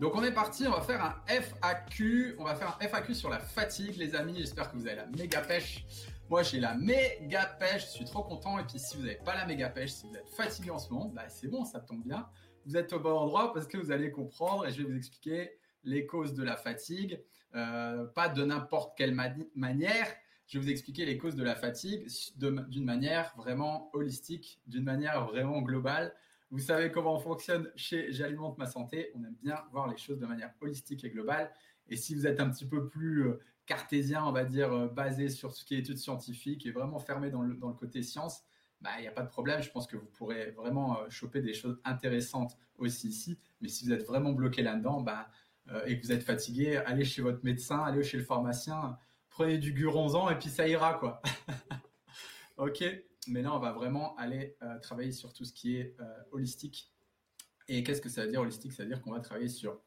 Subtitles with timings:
[0.00, 2.36] Donc on est parti, on va faire un FAQ.
[2.38, 4.34] On va faire un FAQ sur la fatigue, les amis.
[4.38, 5.84] J'espère que vous avez la méga pêche.
[6.28, 8.58] Moi j'ai la méga pêche, je suis trop content.
[8.58, 10.92] Et puis si vous n'avez pas la méga pêche, si vous êtes fatigué en ce
[10.92, 12.26] moment, bah, c'est bon, ça tombe bien.
[12.66, 15.58] Vous êtes au bon endroit parce que vous allez comprendre et je vais vous expliquer
[15.84, 17.22] les causes de la fatigue.
[17.54, 20.06] Euh, pas de n'importe quelle mani- manière.
[20.46, 25.24] Je vais vous expliquer les causes de la fatigue d'une manière vraiment holistique, d'une manière
[25.26, 26.14] vraiment globale.
[26.54, 29.10] Vous savez comment on fonctionne chez J'alimente ma santé.
[29.16, 31.52] On aime bien voir les choses de manière holistique et globale.
[31.88, 35.30] Et si vous êtes un petit peu plus euh, cartésien, on va dire, euh, basé
[35.30, 38.44] sur ce qui est études scientifiques et vraiment fermé dans le, côté science,
[38.80, 39.62] bah, il n'y a pas de problème.
[39.62, 43.36] Je pense que vous pourrez vraiment euh, choper des choses intéressantes aussi ici.
[43.60, 45.28] Mais si vous êtes vraiment bloqué là-dedans bah,
[45.86, 48.96] et que vous êtes fatigué, allez chez votre médecin, allez chez le pharmacien,
[49.28, 50.94] prenez du guronzan et puis ça ira.
[50.94, 51.20] quoi.
[52.58, 52.84] ok
[53.28, 56.92] mais là, on va vraiment aller euh, travailler sur tout ce qui est euh, holistique.
[57.68, 58.72] Et qu'est-ce que ça veut dire holistique?
[58.72, 59.80] Ça veut dire qu'on va travailler sur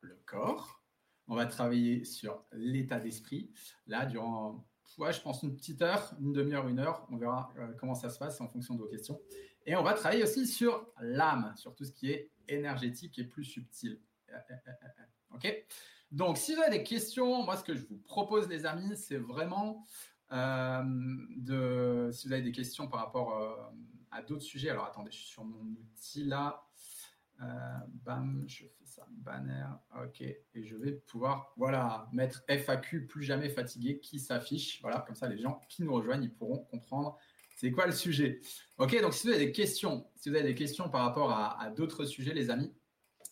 [0.00, 0.82] le corps,
[1.28, 3.52] on va travailler sur l'état d'esprit.
[3.86, 4.66] Là, durant,
[4.98, 8.10] ouais, je pense une petite heure, une demi-heure, une heure, on verra euh, comment ça
[8.10, 9.20] se passe en fonction de vos questions.
[9.66, 13.44] Et on va travailler aussi sur l'âme, sur tout ce qui est énergétique et plus
[13.44, 14.00] subtil.
[15.32, 15.46] Ok?
[16.10, 19.18] Donc, si vous avez des questions, moi, ce que je vous propose, les amis, c'est
[19.18, 19.86] vraiment
[20.30, 23.56] de, si vous avez des questions par rapport euh,
[24.10, 26.64] à d'autres sujets, alors attendez, je suis sur mon outil là.
[27.42, 29.64] Euh, bam, je fais ça, banner,
[29.96, 34.78] ok, et je vais pouvoir, voilà, mettre FAQ plus jamais fatigué qui s'affiche.
[34.82, 37.16] Voilà, comme ça, les gens qui nous rejoignent, ils pourront comprendre
[37.56, 38.40] c'est quoi le sujet.
[38.78, 41.70] Ok, donc si vous avez des questions, si vous avez des questions par rapport à
[41.70, 42.74] d'autres sujets, les amis,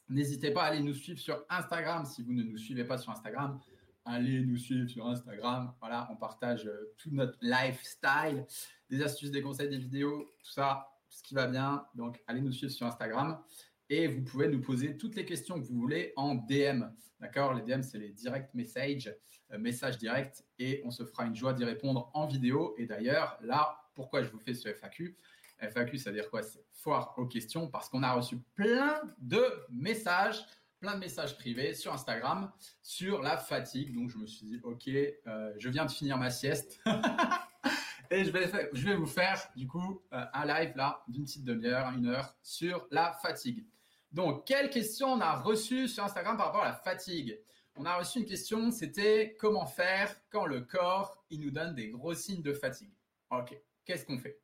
[0.09, 3.13] n'hésitez pas à aller nous suivre sur Instagram si vous ne nous suivez pas sur
[3.13, 3.61] Instagram
[4.09, 5.73] allez nous suivre sur Instagram.
[5.81, 8.47] Voilà, on partage euh, tout notre lifestyle,
[8.91, 11.85] des astuces, des conseils, des vidéos, tout ça, tout ce qui va bien.
[11.95, 13.41] Donc, allez nous suivre sur Instagram
[13.89, 16.85] et vous pouvez nous poser toutes les questions que vous voulez en DM.
[17.21, 17.55] D'accord?
[17.55, 19.15] Les DM, c'est les direct messages,
[19.53, 22.75] euh, messages directs et on se fera une joie d'y répondre en vidéo.
[22.79, 25.17] Et d'ailleurs, là, pourquoi je vous fais ce FAQ
[25.61, 26.43] FAQ, ça veut dire quoi?
[26.43, 30.45] C'est foire aux questions parce qu'on a reçu plein de messages
[30.81, 32.51] plein de messages privés sur Instagram
[32.83, 33.95] sur la fatigue.
[33.95, 36.81] Donc, je me suis dit, OK, euh, je viens de finir ma sieste.
[38.11, 41.45] Et je vais, je vais vous faire, du coup, euh, un live là, d'une petite
[41.45, 43.67] demi-heure, une heure, sur la fatigue.
[44.13, 47.39] Donc, quelle question on a reçue sur Instagram par rapport à la fatigue?
[47.77, 51.91] On a reçu une question, c'était comment faire quand le corps, il nous donne des
[51.91, 52.93] gros signes de fatigue?
[53.31, 54.41] OK, qu'est-ce qu'on fait?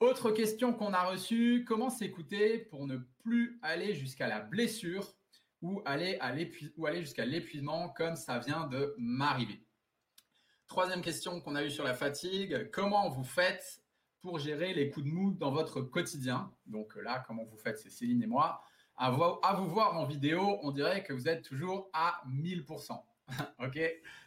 [0.00, 5.14] Autre question qu'on a reçue, comment s'écouter pour ne plus aller jusqu'à la blessure?
[5.62, 6.50] Ou aller, aller
[7.00, 9.62] jusqu'à l'épuisement comme ça vient de m'arriver.
[10.66, 13.82] Troisième question qu'on a eue sur la fatigue, comment vous faites
[14.20, 16.52] pour gérer les coups de mou dans votre quotidien?
[16.66, 18.62] Donc là, comment vous faites, c'est Céline et moi.
[18.96, 23.02] À vous, à vous voir en vidéo, on dirait que vous êtes toujours à 1000%.
[23.58, 23.78] ok?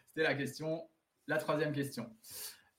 [0.08, 0.90] C'était la question,
[1.28, 2.12] la troisième question.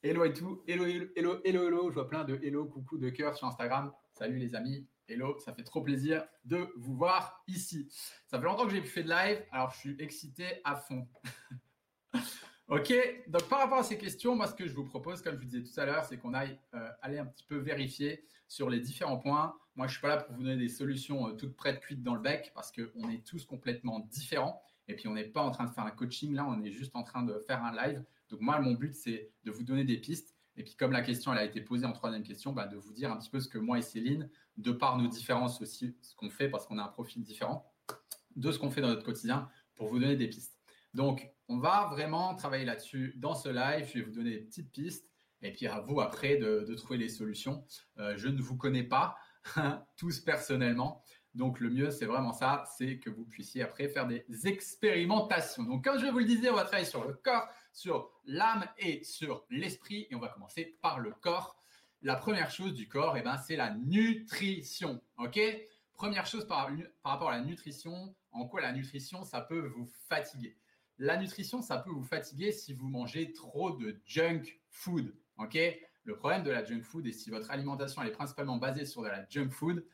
[0.02, 0.62] Hello et tout.
[0.68, 1.88] Hello, hello, hello, hello.
[1.88, 3.92] Je vois plein de hello, coucou, de cœur sur Instagram.
[4.12, 4.86] Salut les amis.
[5.06, 7.86] Hello, ça fait trop plaisir de vous voir ici.
[8.26, 11.06] Ça fait longtemps que j'ai plus fait de live, alors je suis excité à fond.
[12.68, 12.94] ok,
[13.28, 15.44] donc par rapport à ces questions, moi ce que je vous propose, comme je vous
[15.44, 18.80] disais tout à l'heure, c'est qu'on aille euh, aller un petit peu vérifier sur les
[18.80, 19.54] différents points.
[19.76, 22.14] Moi je suis pas là pour vous donner des solutions euh, toutes prêtes, cuites dans
[22.14, 24.62] le bec, parce qu'on est tous complètement différents.
[24.88, 26.96] Et puis on n'est pas en train de faire un coaching, là on est juste
[26.96, 28.02] en train de faire un live.
[28.30, 30.33] Donc moi mon but c'est de vous donner des pistes.
[30.56, 32.92] Et puis comme la question elle a été posée en troisième question, bah, de vous
[32.92, 36.14] dire un petit peu ce que moi et Céline, de par nos différences aussi, ce
[36.14, 37.72] qu'on fait parce qu'on a un profil différent,
[38.36, 40.58] de ce qu'on fait dans notre quotidien pour vous donner des pistes.
[40.92, 43.88] Donc, on va vraiment travailler là-dessus dans ce live.
[43.88, 45.10] Je vais vous donner des petites pistes
[45.42, 47.64] et puis à vous après de, trouver les solutions.
[47.98, 49.16] Euh, je ne vous connais pas
[49.96, 51.02] tous personnellement.
[51.34, 55.64] Donc le mieux, c'est vraiment ça, c'est que vous puissiez après faire des expérimentations.
[55.64, 59.02] Donc comme je vous le disais, on va travailler sur le corps, sur l'âme et
[59.02, 60.06] sur l'esprit.
[60.10, 61.56] Et on va commencer par le corps.
[62.02, 65.02] La première chose du corps, eh ben, c'est la nutrition.
[65.18, 65.40] OK?
[65.94, 66.70] Première chose par,
[67.02, 70.56] par rapport à la nutrition, en quoi la nutrition, ça peut vous fatiguer?
[70.98, 75.12] La nutrition, ça peut vous fatiguer si vous mangez trop de junk food.
[75.38, 75.58] OK?
[76.04, 79.08] Le problème de la junk food, et si votre alimentation est principalement basée sur de
[79.08, 79.84] la junk food,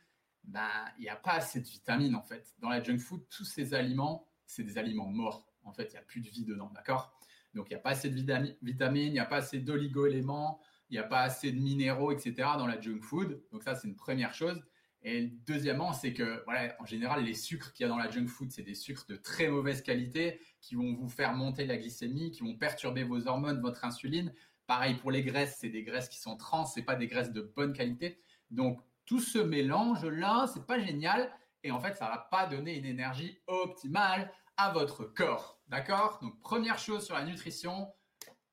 [0.50, 0.69] ben,
[0.99, 2.55] il n'y a pas assez de vitamines en fait.
[2.58, 5.47] Dans la junk food, tous ces aliments, c'est des aliments morts.
[5.64, 7.17] En fait, il n'y a plus de vie dedans, d'accord?
[7.55, 10.94] Donc, il n'y a pas assez de vitamines, il n'y a pas assez d'oligo-éléments, il
[10.94, 12.35] n'y a pas assez de minéraux, etc.
[12.58, 13.43] dans la junk food.
[13.52, 14.62] Donc, ça, c'est une première chose.
[15.02, 18.26] Et deuxièmement, c'est que, voilà, en général, les sucres qu'il y a dans la junk
[18.26, 22.31] food, c'est des sucres de très mauvaise qualité qui vont vous faire monter la glycémie,
[22.31, 24.32] qui vont perturber vos hormones, votre insuline.
[24.67, 27.41] Pareil pour les graisses, c'est des graisses qui sont trans, c'est pas des graisses de
[27.41, 28.20] bonne qualité.
[28.50, 31.32] Donc, tout ce mélange-là, c'est pas génial.
[31.64, 35.60] Et en fait, ça va pas donner une énergie optimale à votre corps.
[35.66, 36.20] D'accord?
[36.22, 37.92] Donc, première chose sur la nutrition,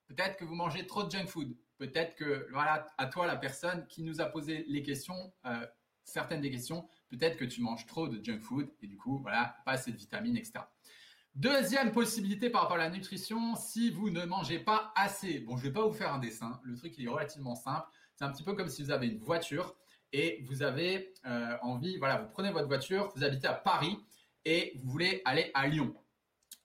[0.08, 1.56] peut-être que vous mangez trop de junk food.
[1.78, 5.64] Peut-être que, voilà, à toi, la personne qui nous a posé les questions, euh,
[6.04, 9.58] certaines des questions, peut-être que tu manges trop de junk food et du coup, voilà,
[9.64, 10.54] pas assez de vitamines, etc.
[11.36, 15.38] Deuxième possibilité par rapport à la nutrition, si vous ne mangez pas assez.
[15.38, 16.60] Bon, je vais pas vous faire un dessin.
[16.64, 17.88] Le truc, il est relativement simple.
[18.16, 19.76] C'est un petit peu comme si vous avez une voiture
[20.14, 23.98] et vous avez euh, envie, voilà, vous prenez votre voiture, vous habitez à Paris
[24.46, 25.96] et vous voulez aller à Lyon.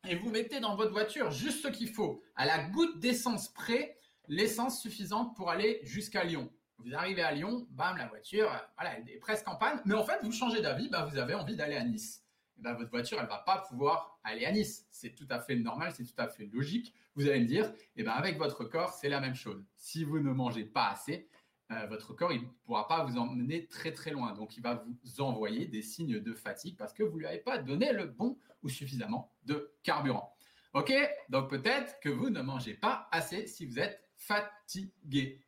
[0.08, 3.96] Et vous mettez dans votre voiture juste ce qu'il faut, à la goutte d'essence près,
[4.28, 6.50] l'essence suffisante pour aller jusqu'à Lyon.
[6.78, 10.04] Vous arrivez à Lyon, bam, la voiture, voilà, elle est presque en panne, mais en
[10.04, 12.24] fait, vous changez d'avis, bah, vous avez envie d'aller à Nice.
[12.58, 14.86] Et bah, votre voiture, elle va pas pouvoir aller à Nice.
[14.90, 16.92] C'est tout à fait normal, c'est tout à fait logique.
[17.14, 19.64] Vous allez me dire, et ben avec votre corps, c'est la même chose.
[19.76, 21.28] Si vous ne mangez pas assez,
[21.72, 24.32] euh, votre corps, ne pourra pas vous emmener très très loin.
[24.32, 27.38] Donc, il va vous envoyer des signes de fatigue parce que vous ne lui avez
[27.38, 30.34] pas donné le bon ou suffisamment de carburant.
[30.74, 30.92] OK?
[31.28, 35.40] Donc, peut-être que vous ne mangez pas assez si vous êtes fatigué.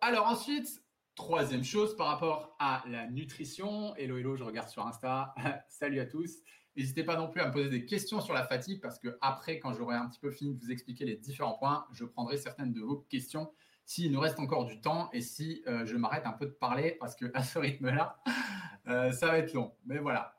[0.00, 0.82] Alors ensuite,
[1.14, 3.94] troisième chose par rapport à la nutrition.
[3.96, 5.34] Hello, hello, je regarde sur Insta.
[5.68, 6.38] Salut à tous.
[6.76, 9.60] N'hésitez pas non plus à me poser des questions sur la fatigue parce que après,
[9.60, 12.72] quand j'aurai un petit peu fini de vous expliquer les différents points, je prendrai certaines
[12.72, 13.52] de vos questions
[13.84, 16.96] s'il nous reste encore du temps et si euh, je m'arrête un peu de parler
[16.98, 18.18] parce que à ce rythme-là,
[18.88, 19.74] euh, ça va être long.
[19.84, 20.36] Mais voilà.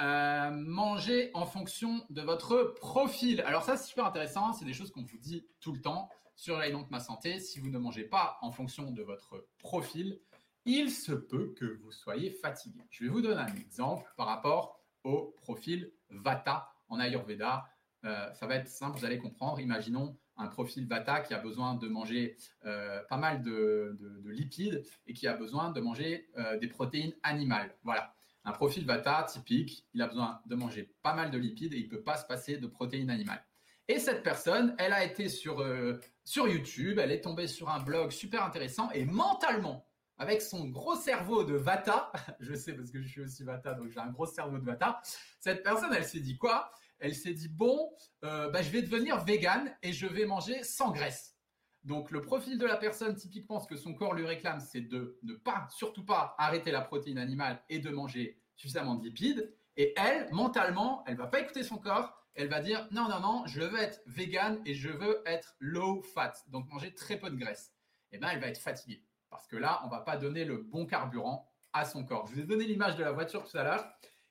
[0.00, 3.40] Euh, manger en fonction de votre profil.
[3.42, 4.52] Alors ça, c'est super intéressant.
[4.52, 7.40] C'est des choses qu'on vous dit tout le temps sur l'alimente ma santé.
[7.40, 10.20] Si vous ne mangez pas en fonction de votre profil,
[10.64, 12.80] il se peut que vous soyez fatigué.
[12.90, 17.66] Je vais vous donner un exemple par rapport au profil Vata en Ayurveda.
[18.02, 19.58] ça va être simple, vous allez comprendre.
[19.58, 25.12] Imaginons un profil Vata qui a besoin de manger euh, pas mal de, lipides et
[25.12, 27.74] qui a besoin de manger euh, des protéines animales.
[27.82, 28.14] Voilà.
[28.44, 31.84] Un profil Vata typique, il a besoin de manger pas mal de lipides et il
[31.84, 33.44] ne peut pas se passer de protéines animales.
[33.88, 37.80] Et cette personne, elle a été sur, euh, sur YouTube, elle est tombée sur un
[37.80, 39.86] blog super intéressant et mentalement,
[40.18, 43.90] avec son gros cerveau de Vata, je sais parce que je suis aussi Vata, donc
[43.90, 45.00] j'ai un gros cerveau de Vata,
[45.40, 46.70] cette personne, elle s'est dit quoi?
[46.98, 47.90] Elle s'est dit bon,
[48.24, 51.36] euh, bah, je vais devenir vegan et je vais manger sans graisse.
[51.84, 55.18] Donc le profil de la personne, typiquement, ce que son corps lui réclame, c'est de
[55.22, 59.54] ne pas, surtout pas, arrêter la protéine animale et de manger suffisamment de lipides.
[59.76, 62.14] Et elle, mentalement, elle va pas écouter son corps.
[62.34, 66.02] Elle va dire non, non, non, je veux être vegan et je veux être low
[66.02, 67.72] fat, donc manger très peu de graisse.
[68.10, 70.58] Et eh bien, elle va être fatiguée parce que là, on va pas donner le
[70.58, 72.26] bon carburant à son corps.
[72.26, 73.86] Je vous ai donné l'image de la voiture tout à l'heure.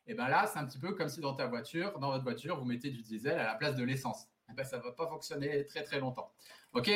[0.07, 2.57] Et bien là, c'est un petit peu comme si dans ta voiture, dans votre voiture,
[2.57, 4.27] vous mettez du diesel à la place de l'essence.
[4.49, 6.31] Et ben, ça ne va pas fonctionner très très longtemps.
[6.73, 6.89] OK?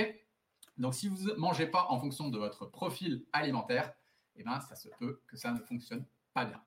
[0.77, 3.94] Donc si vous ne mangez pas en fonction de votre profil alimentaire,
[4.36, 6.63] et ben, ça se peut que ça ne fonctionne pas bien.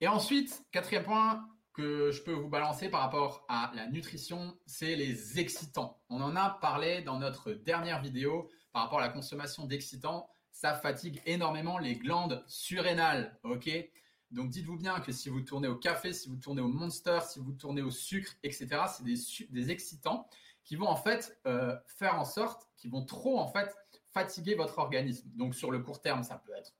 [0.00, 4.96] Et ensuite, quatrième point que je peux vous balancer par rapport à la nutrition, c'est
[4.96, 6.00] les excitants.
[6.08, 10.28] On en a parlé dans notre dernière vidéo par rapport à la consommation d'excitants.
[10.50, 13.38] Ça fatigue énormément les glandes surrénales.
[14.30, 17.38] Donc dites-vous bien que si vous tournez au café, si vous tournez au monster, si
[17.38, 20.28] vous tournez au sucre, etc., c'est des, excitants
[20.64, 23.74] qui vont en fait euh, faire en sorte, qui vont trop en fait
[24.12, 25.30] fatiguer votre organisme.
[25.34, 26.74] Donc sur le court terme, ça peut être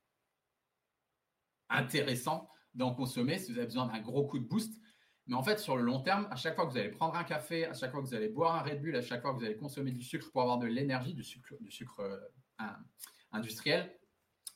[1.71, 4.79] intéressant d'en consommer si vous avez besoin d'un gros coup de boost.
[5.27, 7.25] Mais en fait, sur le long terme, à chaque fois que vous allez prendre un
[7.25, 9.39] café, à chaque fois que vous allez boire un Red Bull, à chaque fois que
[9.39, 12.19] vous allez consommer du sucre pour avoir de l'énergie, du sucre, euh,
[13.33, 13.95] industriel,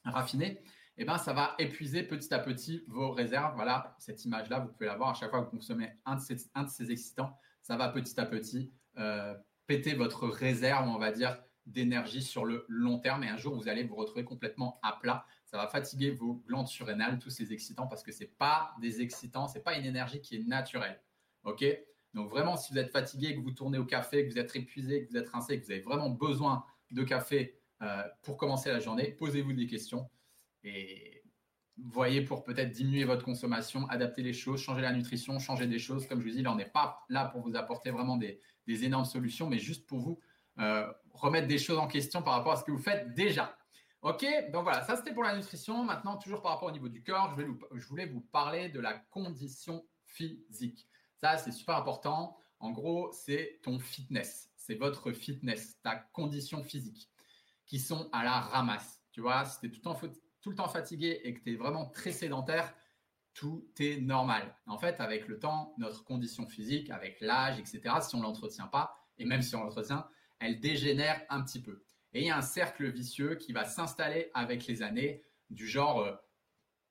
[0.05, 0.63] raffiné,
[0.99, 3.55] eh ben, ça va épuiser petit à petit vos réserves.
[3.55, 6.21] Voilà, cette image-là, vous pouvez la voir à chaque fois que vous consommez un de
[6.21, 9.35] ces, excitants, ça va petit à petit euh,
[9.67, 13.25] péter votre réserve, on va dire, d'énergie sur le long terme.
[13.25, 15.25] Et un jour, vous allez vous retrouver complètement à plat.
[15.47, 19.01] ça va fatiguer vos glandes surrénales, tous ces excitants, parce que ce n'est pas des
[19.01, 21.01] excitants, ce n'est pas une énergie qui est naturelle.
[21.45, 21.65] OK?
[22.15, 25.05] Donc vraiment, si vous êtes fatigué, que vous tournez au café, que vous êtes épuisé,
[25.05, 28.81] que vous êtes rincé, que vous avez vraiment besoin de café euh, pour commencer la
[28.81, 30.11] journée, posez-vous des questions
[30.65, 31.23] et
[31.77, 36.07] voyez pour peut-être diminuer votre consommation, adapter les choses, changer la nutrition, changer des choses.
[36.07, 39.05] Comme je vous dis, là, on n'est pas là pour vous apporter vraiment des, énormes
[39.05, 40.21] solutions, mais juste pour vous
[40.59, 43.57] euh, remettre des choses en question par rapport à ce que vous faites déjà.
[44.03, 45.85] Ok, donc voilà, ça c'était pour la nutrition.
[45.85, 49.87] Maintenant, toujours par rapport au niveau du corps, je, voulais vous parler de la condition
[50.05, 50.89] physique.
[51.17, 52.37] Ça, c'est super important.
[52.59, 57.11] En gros, c'est ton fitness, c'est votre fitness, ta condition physique
[57.67, 59.03] qui sont à la ramasse.
[59.13, 59.95] Tu vois, si tout le, temps,
[60.43, 62.75] tout le temps fatigué et que tu es vraiment très sédentaire,
[63.33, 64.55] tout est normal.
[64.67, 68.67] En fait, avec le temps, notre condition physique, avec l'âge, etc., si on ne l'entretient
[68.67, 70.07] pas, et même si on l'entretient,
[70.39, 71.85] elle dégénère un petit peu.
[72.13, 76.01] Et il y a un cercle vicieux qui va s'installer avec les années, du genre,
[76.01, 76.15] euh,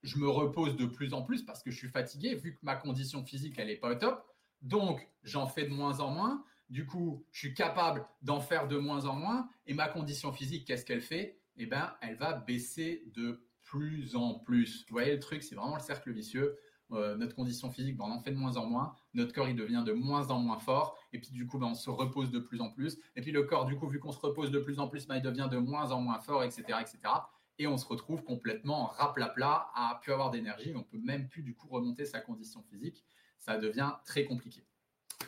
[0.03, 2.75] je me repose de plus en plus parce que je suis fatigué, vu que ma
[2.75, 4.25] condition physique, elle n'est pas au top.
[4.61, 6.43] Donc, j'en fais de moins en moins.
[6.69, 9.49] Du coup, je suis capable d'en faire de moins en moins.
[9.65, 11.40] Et ma condition physique, qu'est-ce qu'elle fait?
[11.57, 14.85] Eh bien, elle va baisser de plus en plus.
[14.89, 16.57] Vous voyez le truc, c'est vraiment le cercle vicieux.
[16.91, 18.93] Euh, notre condition physique, ben, on en fait de moins en moins.
[19.13, 20.97] Notre corps, il devient de moins en moins fort.
[21.13, 22.99] Et puis, du coup, ben, on se repose de plus en plus.
[23.15, 25.15] Et puis, le corps, du coup, vu qu'on se repose de plus en plus, ben,
[25.15, 26.99] il devient de moins en moins fort, etc., etc.
[27.59, 30.73] Et on se retrouve complètement raplapla, à plus avoir d'énergie.
[30.75, 33.05] On peut même plus, du coup, remonter sa condition physique.
[33.37, 34.65] Ça devient très compliqué.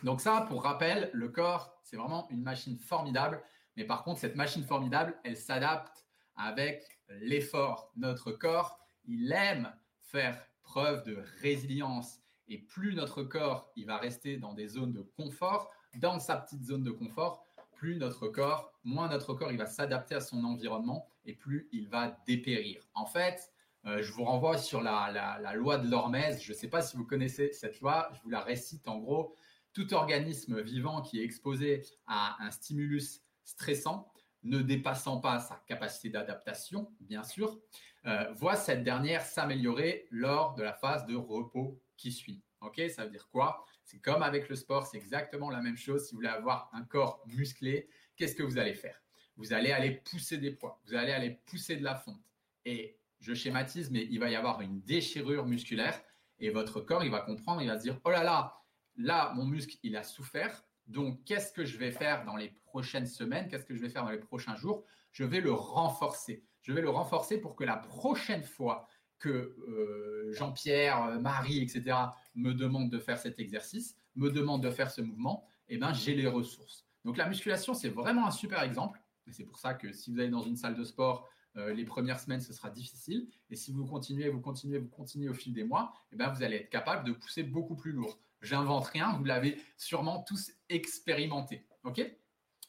[0.03, 3.42] Donc ça, pour rappel, le corps, c'est vraiment une machine formidable.
[3.77, 6.02] Mais par contre, cette machine formidable, elle s'adapte
[6.36, 7.92] avec l'effort.
[7.96, 9.72] Notre corps, il aime
[10.02, 12.20] faire preuve de résilience.
[12.48, 16.63] Et plus notre corps, il va rester dans des zones de confort, dans sa petite
[16.63, 21.08] zone de confort, plus notre corps, moins notre corps, il va s'adapter à son environnement
[21.25, 22.88] et plus il va dépérir.
[22.94, 23.52] En fait,
[23.86, 25.12] euh, je vous renvoie sur la,
[25.42, 26.42] la loi de l'hormèse.
[26.42, 28.10] Je ne sais pas si vous connaissez cette loi.
[28.13, 29.36] Je vous la récite en gros
[29.74, 34.12] tout organisme vivant qui est exposé à un stimulus stressant,
[34.43, 37.59] ne dépassant pas sa capacité d'adaptation, bien sûr,
[38.05, 42.41] euh, voit cette dernière s'améliorer lors de la phase de repos qui suit.
[42.62, 43.65] Ok, ça veut dire quoi?
[43.83, 46.05] C'est comme avec le sport, c'est exactement la même chose.
[46.05, 49.01] Si vous voulez avoir un corps musclé, qu'est-ce que vous allez faire?
[49.35, 52.21] Vous allez aller pousser des poids, vous allez aller pousser de la fonte.
[52.65, 56.01] Et je schématise, mais il va y avoir une déchirure musculaire
[56.39, 58.62] et votre corps, il va comprendre, il va se dire, oh là là,
[58.97, 60.65] là, mon muscle, il a souffert.
[60.88, 64.03] Donc, qu'est-ce que je vais faire dans les prochaines semaines Qu'est-ce que je vais faire
[64.03, 64.84] dans les prochains jours?
[65.12, 66.44] Je vais le renforcer.
[66.63, 68.88] Je vais le renforcer pour que la prochaine fois
[69.20, 71.96] que euh, Jean-Pierre, euh, Marie, etc.
[72.34, 76.15] me demandent de faire cet exercice, me demandent de faire ce mouvement, eh ben, j'ai
[76.15, 76.88] les ressources.
[77.06, 79.00] Donc, la musculation, c'est vraiment un super exemple.
[79.30, 82.20] C'est pour ça que si vous allez dans une salle de sport, euh, les premières
[82.20, 83.30] semaines, ce sera difficile.
[83.51, 86.42] Et si vous continuez, vous continuez, vous continuez au fil des mois, eh ben, vous
[86.42, 88.20] allez être capable de pousser beaucoup plus lourd.
[88.42, 91.68] J'invente rien, vous l'avez sûrement tous expérimenté.
[91.84, 92.01] OK?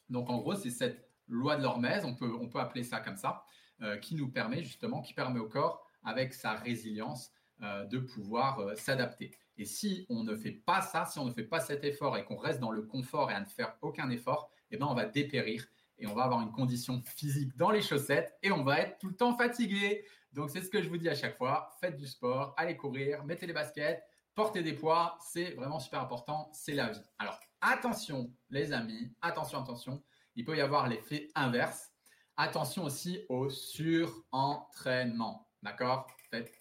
[0.09, 3.17] Donc en gros, c'est cette loi de l'hormèse, on peut, on peut appeler ça comme
[3.17, 3.43] ça,
[3.81, 7.31] euh, qui nous permet justement, qui permet au corps, avec sa résilience,
[7.61, 9.31] euh, de pouvoir euh, s'adapter.
[9.57, 12.25] Et si on ne fait pas ça, si on ne fait pas cet effort et
[12.25, 15.05] qu'on reste dans le confort et à ne faire aucun effort, eh ben on va
[15.05, 15.65] dépérir
[15.97, 19.07] et on va avoir une condition physique dans les chaussettes et on va être tout
[19.07, 20.05] le temps fatigué.
[20.33, 23.23] Donc c'est ce que je vous dis à chaque fois, faites du sport, allez courir,
[23.23, 26.99] mettez les baskets, porter des poids, c'est vraiment super important, c'est la vie.
[27.17, 30.03] Alors attention les amis, attention, attention,
[30.35, 31.91] il peut y avoir l'effet inverse.
[32.37, 36.07] Attention aussi au surentraînement, d'accord?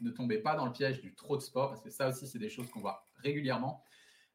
[0.01, 2.39] Ne tombez pas dans le piège du trop de sport, parce que ça aussi, c'est
[2.39, 3.83] des choses qu'on voit régulièrement.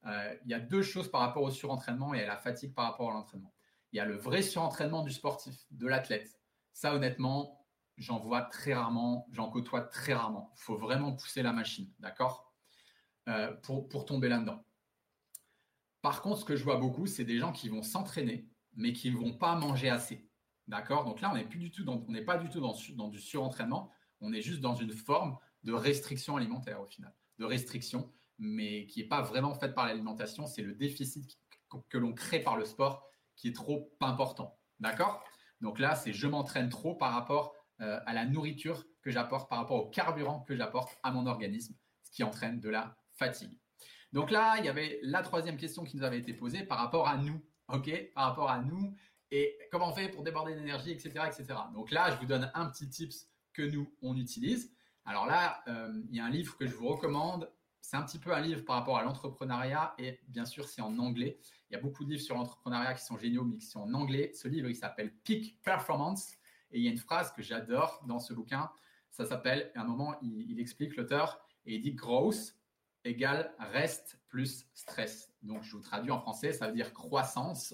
[0.05, 2.85] Euh, il y a deux choses par rapport au surentraînement et à la fatigue par
[2.85, 3.53] rapport à l'entraînement.
[3.91, 6.39] Il y a le vrai surentraînement du sportif, de l'athlète.
[6.73, 7.65] Ça, honnêtement,
[7.97, 10.51] j'en vois très rarement, j'en côtoie très rarement.
[10.57, 12.53] Il faut vraiment pousser la machine, d'accord?
[13.27, 14.63] Euh, pour, tomber là-dedans.
[16.01, 19.11] Par contre, ce que je vois beaucoup, c'est des gens qui vont s'entraîner, mais qui
[19.11, 20.29] ne vont pas manger assez.
[20.67, 21.05] D'accord?
[21.05, 23.91] Donc là, on n'est plus tout n'est pas du tout dans, dans, du surentraînement,
[24.21, 29.01] on est juste dans une forme de restriction alimentaire au final, de restriction, mais qui
[29.01, 31.39] n'est pas vraiment faite par l'alimentation, c'est le déficit
[31.89, 34.59] que l'on crée par le sport qui est trop important.
[34.79, 35.23] D'accord?
[35.61, 39.59] Donc là, c'est je m'entraîne trop par rapport euh, à la nourriture que j'apporte, par
[39.59, 43.57] rapport au carburant que j'apporte à mon organisme, ce qui entraîne de la fatigue.
[44.11, 47.07] Donc là, il y avait la troisième question qui nous avait été posée par rapport
[47.07, 47.41] à nous.
[47.67, 47.91] OK?
[48.15, 48.95] Par rapport à nous
[49.31, 51.59] et comment on fait pour déborder d'énergie, etc., etc.
[51.73, 54.73] Donc là, je vous donne un petit tips que nous, on utilise.
[55.05, 57.51] Alors là, euh, il y a un livre que je vous recommande.
[57.81, 60.97] C'est un petit peu un livre par rapport à l'entrepreneuriat et bien sûr, c'est en
[60.99, 61.39] anglais.
[61.69, 63.93] Il y a beaucoup de livres sur l'entrepreneuriat qui sont géniaux, mais qui sont en
[63.93, 64.31] anglais.
[64.33, 66.33] Ce livre, il s'appelle Peak Performance
[66.71, 68.69] et il y a une phrase que j'adore dans ce bouquin.
[69.11, 72.55] Ça s'appelle, à un moment, il, il explique l'auteur, et il dit growth
[73.03, 75.31] égale reste plus stress.
[75.41, 77.73] Donc, je vous traduis en français, ça veut dire croissance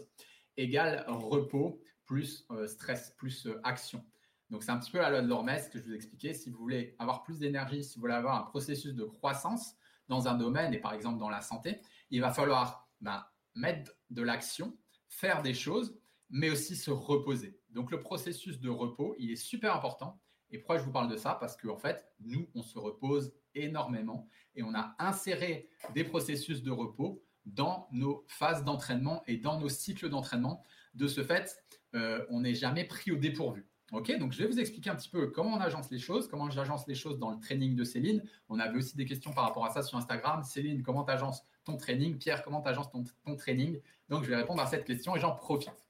[0.58, 4.05] égale repos plus euh, stress, plus euh, action.
[4.50, 6.34] Donc, c'est un petit peu la loi de l'Hormèse que je vous expliquais.
[6.34, 9.75] Si vous voulez avoir plus d'énergie, si vous voulez avoir un processus de croissance
[10.08, 14.22] dans un domaine, et par exemple dans la santé, il va falloir ben, mettre de
[14.22, 14.77] l'action,
[15.08, 17.60] faire des choses, mais aussi se reposer.
[17.70, 20.22] Donc, le processus de repos, il est super important.
[20.51, 21.36] Et pourquoi je vous parle de ça?
[21.39, 26.63] Parce qu'en en fait, nous, on se repose énormément et on a inséré des processus
[26.63, 30.63] de repos dans nos phases d'entraînement et dans nos cycles d'entraînement.
[30.93, 31.62] De ce fait,
[31.93, 33.67] euh, on n'est jamais pris au dépourvu.
[33.91, 36.50] Ok, donc je vais vous expliquer un petit peu comment on agence les choses, comment
[36.50, 38.24] j'agence les choses dans le training de Céline.
[38.50, 40.41] On avait aussi des questions par rapport à ça sur Instagram.
[40.43, 42.17] Céline, comment tu agences ton training?
[42.17, 43.79] Pierre, comment tu agences ton, ton training?
[44.09, 45.85] Donc je vais répondre à cette question et j'en profite.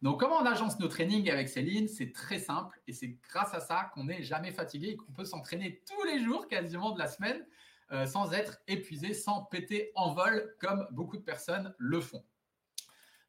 [0.00, 1.88] Donc, comment on agence nos trainings avec Céline?
[1.88, 5.24] C'est très simple et c'est grâce à ça qu'on n'est jamais fatigué et qu'on peut
[5.24, 7.44] s'entraîner tous les jours, quasiment de la semaine,
[7.90, 12.24] euh, sans être épuisé, sans péter en vol comme beaucoup de personnes le font.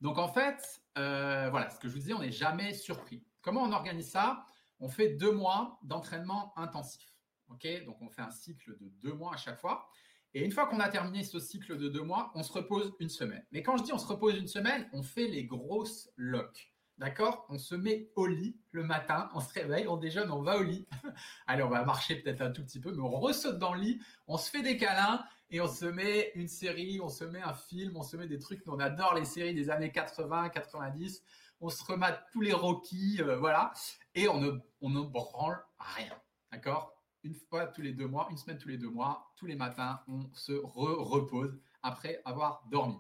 [0.02, 3.24] Donc, en fait, euh, voilà, ce que je vous disais, on n'est jamais surpris.
[3.42, 4.46] Comment on organise ça?
[4.80, 7.16] On fait deux mois d'entraînement intensif.
[7.50, 9.90] Ok, donc on fait un cycle de deux mois à chaque fois.
[10.34, 13.10] Et une fois qu'on a terminé ce cycle de deux mois, on se repose une
[13.10, 13.44] semaine.
[13.52, 16.72] Mais quand je dis on se repose une semaine, on fait les grosses locks.
[17.00, 17.46] D'accord?
[17.48, 20.64] On se met au lit le matin, on se réveille, on déjeune, on va au
[20.64, 20.86] lit.
[21.48, 24.02] Allez, on va marcher peut-être un tout petit peu, mais on ressaute dans le lit,
[24.28, 27.54] on se fait des câlins et on se met une série, on se met un
[27.54, 28.62] film, on se met des trucs.
[28.68, 31.24] On adore les séries des années 80, 90.
[31.62, 33.72] On se remate tous les Rocky, euh, voilà.
[34.14, 36.14] Et on ne, on ne branle rien.
[36.52, 36.99] D'accord?
[37.24, 40.02] Une fois tous les deux mois, une semaine tous les deux mois, tous les matins,
[40.08, 42.98] on se repose après avoir dormi.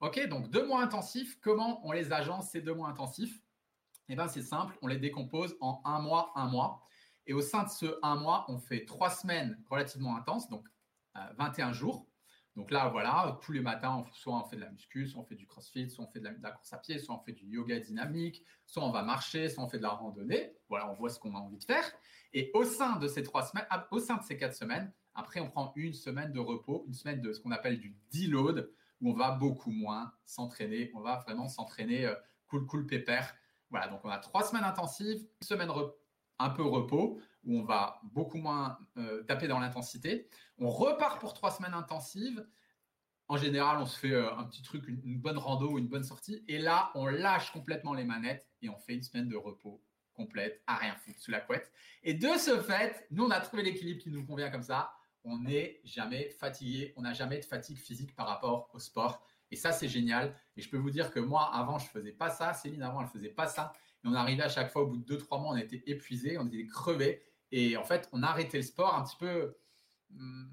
[0.00, 3.40] Ok, donc deux mois intensifs, comment on les agence ces deux mois intensifs?
[4.08, 6.86] Eh bien, c'est simple, on les décompose en un mois, un mois.
[7.26, 10.66] Et au sein de ce un mois, on fait trois semaines relativement intenses, donc
[11.38, 12.06] 21 euh, jours.
[12.54, 15.34] Donc là, voilà, tous les matins, soit on fait de la muscu, soit on fait
[15.34, 17.78] du crossfit, soit on fait de la, course à pied, soit on fait du yoga
[17.78, 20.56] dynamique, soit on va marcher, soit on fait de la randonnée.
[20.70, 21.84] Voilà, on voit ce qu'on a envie de faire.
[22.32, 25.40] Et au sein de ces trois semaines, ah, au sein de ces quatre semaines, après,
[25.40, 29.10] on prend une semaine de repos, une semaine de ce qu'on appelle du deload, où
[29.10, 30.90] on va beaucoup moins s'entraîner.
[30.94, 32.14] On va vraiment s'entraîner euh,
[32.48, 33.34] cool, cool, pépère.
[33.70, 35.70] Voilà, donc on a trois semaines intensives, une semaine
[36.38, 40.28] un peu repos, où on va beaucoup moins euh, taper dans l'intensité.
[40.58, 42.46] On repart pour trois semaines intensives.
[43.28, 46.44] En général, on se fait euh, un petit truc, une, bonne rando, une bonne sortie.
[46.46, 49.82] Et là, on lâche complètement les manettes et on fait une semaine de repos
[50.16, 51.70] complète, à rien foutre sous la couette.
[52.02, 54.92] Et de ce fait, nous, on a trouvé l'équilibre qui nous convient comme ça.
[55.24, 59.26] On n'est jamais fatigué, on n'a jamais de fatigue physique par rapport au sport.
[59.50, 60.34] Et ça, c'est génial.
[60.56, 62.52] Et je peux vous dire que moi, avant, je faisais pas ça.
[62.52, 63.72] Céline, avant, elle faisait pas ça.
[64.04, 66.46] Et on arrivait à chaque fois, au bout de 2-3 mois, on était épuisé, on
[66.46, 67.22] était crevé.
[67.52, 69.56] Et en fait, on a arrêté le sport un petit peu.
[70.16, 70.52] Hum,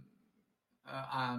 [0.88, 1.38] euh,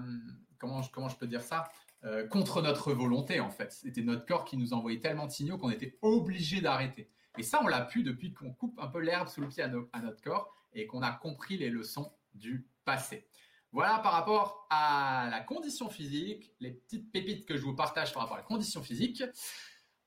[0.58, 1.70] comment, je, comment je peux dire ça
[2.04, 3.72] euh, Contre notre volonté, en fait.
[3.72, 7.10] C'était notre corps qui nous envoyait tellement de signaux qu'on était obligé d'arrêter.
[7.37, 10.01] Et ça, on l'a pu depuis qu'on coupe un peu l'herbe sous le pied à,
[10.01, 13.29] notre corps et qu'on a compris les leçons du passé.
[13.73, 18.23] Voilà par rapport à la condition physique, les petites pépites que je vous partage par
[18.23, 19.25] rapport à la condition physique.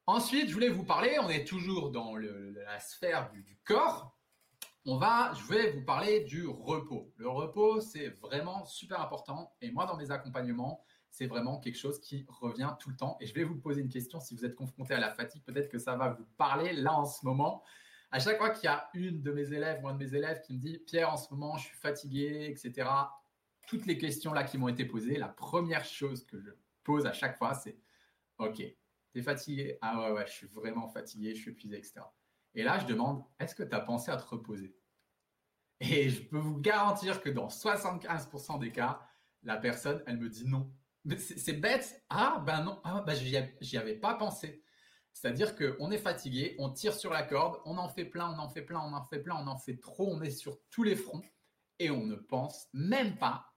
[0.06, 4.18] Ensuite, je voulais vous parler, on est toujours dans la sphère du, corps.
[4.86, 7.12] On va, je vais vous parler du repos.
[7.18, 9.54] Le repos, c'est vraiment super important.
[9.60, 13.18] Et moi, dans mes accompagnements, c'est vraiment quelque chose qui revient tout le temps.
[13.20, 14.20] Et je vais vous poser une question.
[14.20, 17.06] Si vous êtes confronté à la fatigue, peut-être que ça va vous parler là en
[17.06, 17.64] ce moment.
[18.12, 20.42] À chaque fois qu'il y a une de mes élèves ou un de mes élèves
[20.42, 22.90] qui me dit Pierre, en ce moment, je suis fatigué, etc.
[23.68, 26.52] Toutes les questions là qui m'ont été posées, la première chose que je
[26.84, 27.78] pose à chaque fois, c'est
[28.38, 28.62] Ok,
[29.12, 32.02] t'es fatigué Ah ouais, ouais, je suis vraiment fatigué, je suis épuisé, etc.
[32.54, 34.78] Et là, je demande Est-ce que tu as pensé à te reposer?
[35.80, 39.02] Et je peux vous garantir que dans 75% des cas,
[39.44, 40.72] la personne, elle me dit non.
[41.18, 42.04] C'est bête.
[42.10, 43.16] Ah, ben non, ah, ben
[43.62, 44.64] j'y avais pas pensé.
[45.14, 48.50] C'est-à-dire qu'on est fatigué, on tire sur la corde, on en fait plein, on en
[48.50, 50.96] fait plein, on en fait plein, on en fait trop, on est sur tous les
[50.96, 51.24] fronts
[51.80, 53.52] et on ne pense même pas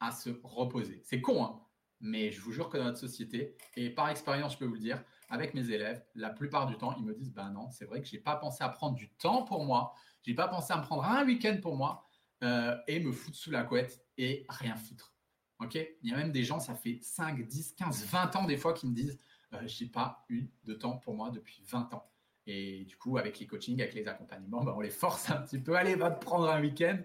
[0.00, 1.00] à se reposer.
[1.04, 1.60] C'est con, hein
[2.00, 4.80] mais je vous jure que dans notre société, et par expérience, je peux vous le
[4.80, 8.00] dire, avec mes élèves, la plupart du temps, ils me disent Ben non, c'est vrai
[8.00, 10.72] que je n'ai pas pensé à prendre du temps pour moi, je n'ai pas pensé
[10.72, 12.06] à me prendre un week-end pour moi
[12.44, 15.15] euh, et me foutre sous la couette et rien foutre.
[15.58, 15.74] Ok?
[15.74, 18.72] Il y a même des gens, ça fait 5, 10, 15, 20 ans des fois
[18.72, 19.18] qui me disent
[19.52, 22.10] euh, j'ai pas eu de temps pour moi depuis 20 ans.
[22.46, 25.58] Et du coup, avec les coachings, avec les accompagnements, ben, on les force un petit
[25.58, 25.76] peu.
[25.76, 26.98] Allez, va te prendre un week-end.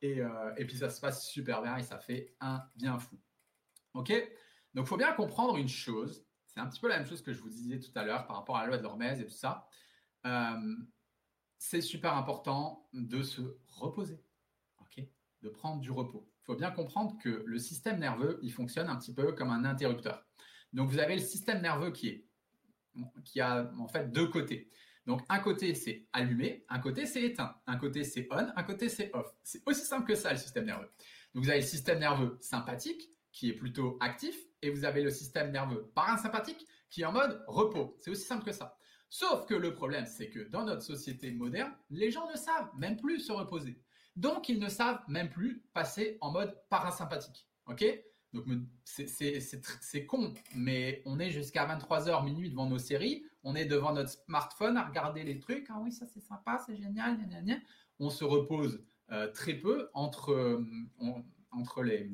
[0.00, 3.18] Et, euh, et, puis ça se passe super bien et ça fait un bien fou.
[3.94, 4.10] Ok?
[4.74, 6.24] Donc, il faut bien comprendre une chose.
[6.46, 8.36] C'est un petit peu la même chose que je vous disais tout à l'heure par
[8.36, 9.68] rapport à la loi de l'hormèse et tout ça.
[10.24, 10.76] Euh,
[11.58, 14.22] c'est super important de se reposer.
[15.42, 16.28] de prendre du repos.
[16.48, 20.24] Faut bien comprendre que le système nerveux, il fonctionne un petit peu comme un interrupteur.
[20.72, 22.26] Donc vous avez le système nerveux qui est
[23.26, 24.70] qui a en fait deux côtés.
[25.04, 28.88] Donc un côté c'est allumé, un côté c'est éteint, un côté c'est on, un côté
[28.88, 29.30] c'est off.
[29.42, 30.90] C'est aussi simple que ça le système nerveux.
[31.34, 35.10] Donc vous avez le système nerveux sympathique qui est plutôt actif et vous avez le
[35.10, 37.94] système nerveux parasympathique qui est en mode repos.
[38.00, 38.78] C'est aussi simple que ça.
[39.10, 42.96] Sauf que le problème, c'est que dans notre société moderne, les gens ne savent même
[42.96, 43.82] plus se reposer.
[44.18, 47.48] Donc, ils ne savent même plus passer en mode parasympathique.
[47.66, 47.84] OK?
[48.32, 48.46] Donc,
[48.84, 53.24] c'est con, mais on est jusqu'à 23h, minuit devant nos séries.
[53.44, 55.68] On est devant notre smartphone à regarder les trucs.
[55.70, 57.16] Ah oui, ça c'est sympa, c'est génial.
[58.00, 60.66] On se repose euh, très peu entre, euh,
[61.52, 62.10] entre, les,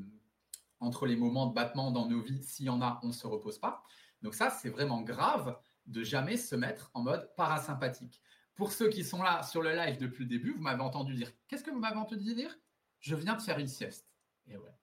[0.80, 2.42] entre les moments de battement dans nos vies.
[2.42, 3.82] S'il y en a, on ne se repose pas.
[4.20, 8.20] Donc, ça, c'est vraiment grave de jamais se mettre en mode parasympathique.
[8.54, 11.30] Pour ceux qui sont là sur le live depuis le début, vous m'avez entendu dire.
[11.48, 12.56] Qu'est-ce que vous m'avez entendu dire?
[13.00, 14.08] Je viens de faire une sieste.
[14.46, 14.74] Et ouais,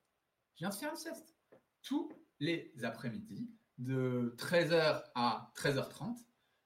[0.55, 1.35] je viens de faire une sieste.
[1.81, 6.17] Tous les après-midi, de 13h à 13h30,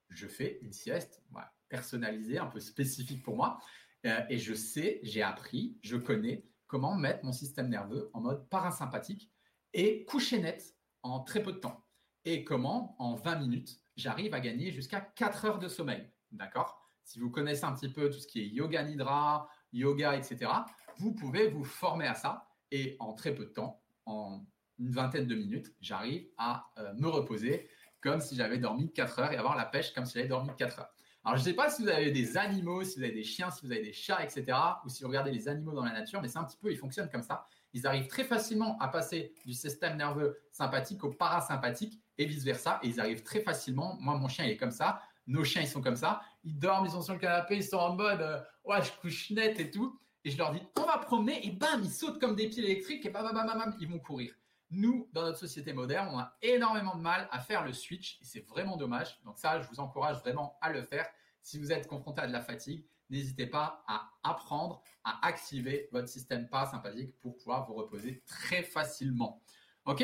[0.09, 1.23] je fais une sieste
[1.69, 3.59] personnalisée, un peu spécifique pour moi.
[4.05, 8.47] Euh, et je sais, j'ai appris, je connais comment mettre mon système nerveux en mode
[8.49, 9.31] parasympathique
[9.73, 11.85] et coucher net en très peu de temps.
[12.23, 16.11] Et comment, en 20 minutes, j'arrive à gagner jusqu'à 4 heures de sommeil.
[16.31, 16.84] D'accord?
[17.05, 20.51] Si vous connaissez un petit peu tout ce qui est yoga nidra, yoga, etc.,
[20.97, 22.47] vous pouvez vous former à ça.
[22.71, 24.45] Et en très peu de temps, en
[24.79, 27.69] une vingtaine de minutes, j'arrive à euh, me reposer
[28.01, 30.79] comme si j'avais dormi 4 heures et avoir la pêche comme si j'avais dormi 4
[30.79, 30.89] heures.
[31.23, 33.49] Alors, je ne sais pas si vous avez des animaux, si vous avez des chiens,
[33.49, 34.45] si vous avez des chats, etc.,
[34.85, 36.77] ou si vous regardez les animaux dans la nature, mais c'est un petit peu, ils
[36.77, 37.47] fonctionnent comme ça.
[37.73, 42.79] Ils arrivent très facilement à passer du système nerveux sympathique au parasympathique et vice-versa.
[42.83, 43.97] Et ils arrivent très facilement.
[43.99, 45.01] Moi, mon chien, il est comme ça.
[45.25, 46.21] Nos chiens, ils sont comme ça.
[46.45, 49.31] Ils dorment, ils sont sur le canapé, ils sont en mode euh, ouais, je couche
[49.31, 49.99] net et tout.
[50.23, 53.05] Et je leur dis on va promener et bam, ils sautent comme des pieds électriques
[53.05, 54.34] et bam, bam, bam, bam, ils vont courir.
[54.71, 58.25] Nous, dans notre société moderne, on a énormément de mal à faire le switch et
[58.25, 59.19] c'est vraiment dommage.
[59.23, 61.08] Donc ça, je vous encourage vraiment à le faire.
[61.41, 66.08] Si vous êtes confronté à de la fatigue, n'hésitez pas à apprendre à activer votre
[66.08, 69.41] système parasympathique pour pouvoir vous reposer très facilement.
[69.86, 70.03] OK?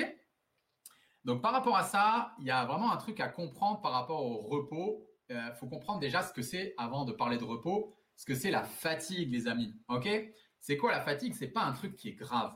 [1.25, 4.23] Donc par rapport à ça, il y a vraiment un truc à comprendre par rapport
[4.23, 5.08] au repos.
[5.31, 8.51] Euh, faut comprendre déjà ce que c'est, avant de parler de repos, ce que c'est
[8.51, 9.75] la fatigue, les amis.
[9.87, 10.07] Ok?
[10.59, 11.33] C'est quoi la fatigue?
[11.33, 12.55] C'est pas un truc qui est grave.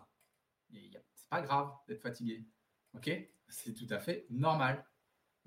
[0.72, 2.46] C'est pas grave d'être fatigué.
[2.94, 3.10] Ok?
[3.48, 4.86] C'est tout à fait normal.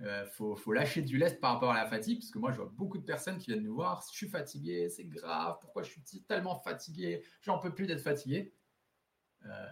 [0.00, 2.58] Euh, faut, faut, lâcher du lest par rapport à la fatigue, parce que moi je
[2.58, 5.90] vois beaucoup de personnes qui viennent nous voir, je suis fatigué, c'est grave, pourquoi je
[5.90, 8.54] suis tellement fatigué, j'en peux plus d'être fatigué?
[9.44, 9.66] Euh,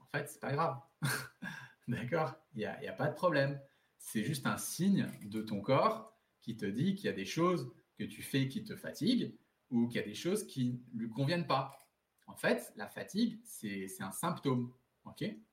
[0.00, 0.76] en fait, c'est pas grave.
[1.88, 2.34] D'accord?
[2.54, 3.60] Il n'y a, pas de problème.
[3.96, 6.19] C'est juste un signe de ton corps
[6.50, 9.32] qui te dit qu'il y a des choses que tu fais qui te fatiguent
[9.70, 11.78] ou qu'il y a des choses qui ne lui conviennent pas.
[12.26, 14.72] En fait, la fatigue, c'est un symptôme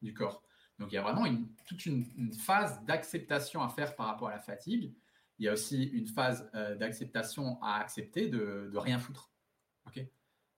[0.02, 0.44] du corps.
[0.80, 1.26] Donc il y a vraiment
[1.68, 4.96] toute une, phase d'acceptation à faire par rapport à la fatigue.
[5.38, 9.32] Il y a aussi une phase euh, d'acceptation à accepter de, de, rien foutre.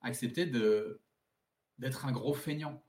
[0.00, 2.82] accepter d'être un gros feignant.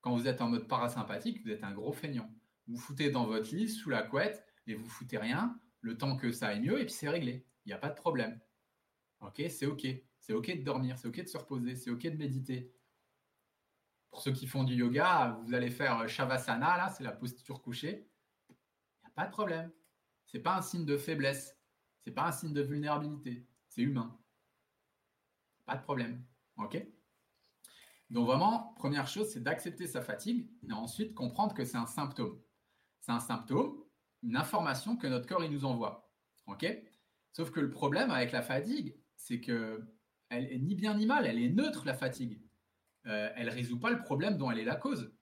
[0.00, 2.28] Quand vous êtes en mode parasympathique, vous êtes un gros feignant.
[2.66, 5.56] Vous foutez dans votre lit, sous la couette, et vous foutez rien,
[5.86, 7.46] le temps que ça aille mieux, et puis c'est réglé.
[7.64, 8.40] Il n'y a pas de problème.
[9.20, 9.86] Ok, c'est ok.
[10.18, 12.74] C'est ok de dormir, c'est ok de se reposer, c'est ok de méditer.
[14.10, 18.10] Pour ceux qui font du yoga, vous allez faire Shavasana, là, c'est la posture couchée.
[18.48, 19.70] Il n'y a pas de problème.
[20.26, 21.56] C'est pas un signe de faiblesse.
[22.00, 23.46] C'est pas un signe de vulnérabilité.
[23.68, 24.18] C'est humain.
[25.66, 26.24] Pas de problème.
[26.56, 26.84] Ok?
[28.10, 32.40] Donc vraiment, première chose, c'est d'accepter sa fatigue et ensuite comprendre que c'est un symptôme.
[33.00, 33.85] C'est un symptôme,
[34.22, 36.10] une information que notre corps nous envoie.
[36.46, 36.66] Ok?
[37.32, 39.84] Sauf que le problème avec la fatigue, c'est que
[40.28, 42.40] elle est ni bien ni mal, elle est neutre la fatigue.
[43.06, 45.12] Euh, elle résout pas le problème dont elle est la cause.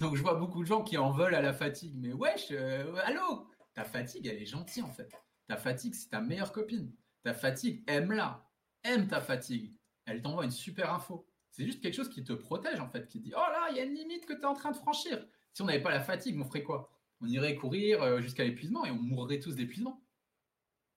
[0.00, 2.94] Donc je vois beaucoup de gens qui en veulent à la fatigue, mais wesh, euh,
[3.04, 5.12] allô, ta fatigue, elle est gentille en fait.
[5.48, 6.94] Ta fatigue, c'est ta meilleure copine.
[7.24, 8.48] Ta fatigue, aime-la,
[8.84, 9.74] aime ta fatigue.
[10.06, 11.28] Elle t'envoie une super info.
[11.50, 13.80] C'est juste quelque chose qui te protège, en fait, qui dit Oh là, il y
[13.80, 15.26] a une limite que tu es en train de franchir.
[15.52, 16.90] Si on n'avait pas la fatigue, on ferait quoi?
[17.20, 20.02] On irait courir euh, jusqu'à l'épuisement et on mourrait tous d'épuisement.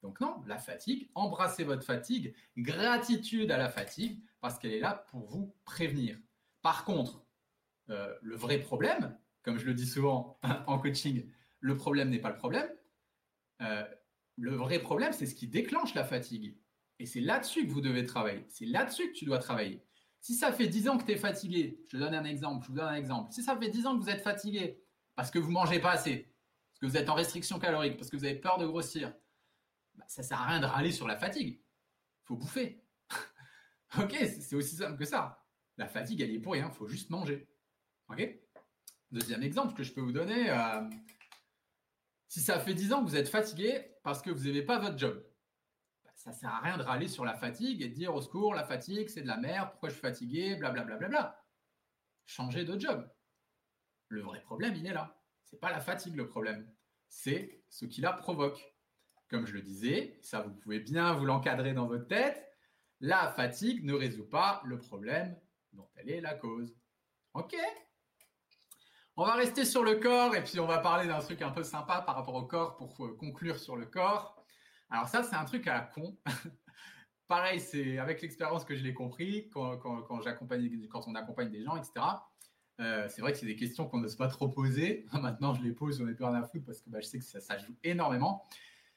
[0.03, 5.05] Donc, non, la fatigue, embrassez votre fatigue, gratitude à la fatigue, parce qu'elle est là
[5.10, 6.17] pour vous prévenir.
[6.62, 7.23] Par contre,
[7.89, 11.29] euh, le vrai problème, comme je le dis souvent en coaching,
[11.60, 12.67] le problème n'est pas le problème.
[13.62, 13.86] Euh,
[14.38, 16.57] le vrai problème, c'est ce qui déclenche la fatigue.
[16.99, 18.45] Et c'est là-dessus que vous devez travailler.
[18.47, 19.84] C'est là-dessus que tu dois travailler.
[20.19, 22.69] Si ça fait 10 ans que tu es fatigué, je te donne un exemple, je
[22.69, 23.31] vous donne un exemple.
[23.31, 24.81] Si ça fait 10 ans que vous êtes fatigué
[25.15, 26.34] parce que vous mangez pas assez,
[26.71, 29.13] parce que vous êtes en restriction calorique, parce que vous avez peur de grossir,
[29.95, 31.62] bah, ça sert à rien de râler sur la fatigue.
[32.24, 32.84] Faut bouffer.
[34.00, 35.45] ok, c'est aussi simple que ça.
[35.78, 37.47] La fatigue, elle est pour rien, il faut juste manger.
[38.10, 38.28] Ok?
[39.12, 40.89] Deuxième exemple que je peux vous donner, euh,
[42.28, 44.97] si ça fait 10 ans que vous êtes fatigué parce que vous n'aimez pas votre
[44.97, 45.21] job,
[46.04, 48.21] bah, ça ne sert à rien de râler sur la fatigue et de dire au
[48.21, 50.95] secours, la fatigue, c'est de la merde, pourquoi je suis fatigué, blablabla.
[50.95, 51.45] Bla, bla, bla,
[52.26, 53.10] Changez de job.
[54.12, 55.17] Le vrai problème, il est là.
[55.45, 56.69] Ce n'est pas la fatigue le problème,
[57.08, 58.76] c'est ce qui la provoque.
[59.30, 62.45] Comme je le disais, ça vous pouvez bien vous l'encadrer dans votre tête,
[63.00, 65.39] la fatigue ne résout pas le problème
[65.71, 66.76] dont elle est la cause.
[67.34, 67.56] Ok
[69.15, 71.63] On va rester sur le corps et puis on va parler d'un truc un peu
[71.63, 74.43] sympa par rapport au corps pour euh, conclure sur le corps.
[74.89, 76.17] Alors ça, c'est un truc à la con.
[77.28, 82.06] Pareil, c'est avec l'expérience que je l'ai compris quand on accompagne des gens, etc.
[82.82, 85.06] Euh, c'est vrai que c'est des questions qu'on n'ose pas trop poser.
[85.13, 87.20] Maintenant, je les pose, on n'est plus rien à foutre parce que bah, je sais
[87.20, 88.44] que ça, ça joue énormément.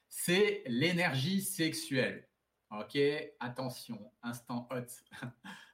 [0.07, 2.27] C'est l'énergie sexuelle.
[2.71, 2.97] Ok,
[3.39, 4.87] attention, instant hot.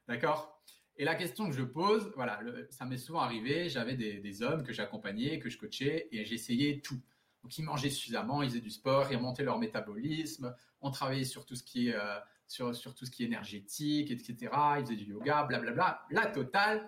[0.08, 0.62] D'accord?
[0.98, 4.74] Et la question que je pose, voilà, ça m'est souvent arrivé, j'avais des, hommes que
[4.74, 7.00] j'accompagnais, que je coachais, et j'essayais tout.
[7.42, 11.46] Donc ils mangeaient suffisamment, ils faisaient du sport, ils remontaient leur métabolisme, on travaillait sur
[11.46, 14.52] tout ce qui est, euh, sur, tout ce qui est énergétique, etc.
[14.78, 16.88] Ils faisaient du yoga, blablabla, la totale,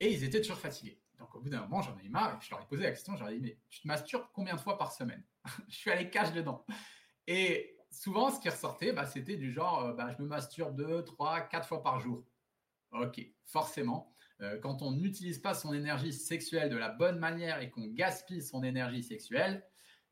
[0.00, 1.00] et ils étaient toujours fatigués.
[1.18, 3.34] Donc au bout d'un moment, j'en ai marre, je leur ai posé la question, j'aurais
[3.34, 5.22] dit, mais tu te masturbes combien de fois par semaine?
[5.68, 6.64] Je suis allé cache dedans.
[7.26, 11.04] Et souvent, ce qui ressortait, bah, c'était du genre, euh, bah, je me masturbe deux,
[11.04, 12.24] trois, quatre fois par jour.
[12.92, 17.70] Ok, forcément, euh, quand on n'utilise pas son énergie sexuelle de la bonne manière et
[17.70, 19.64] qu'on gaspille son énergie sexuelle,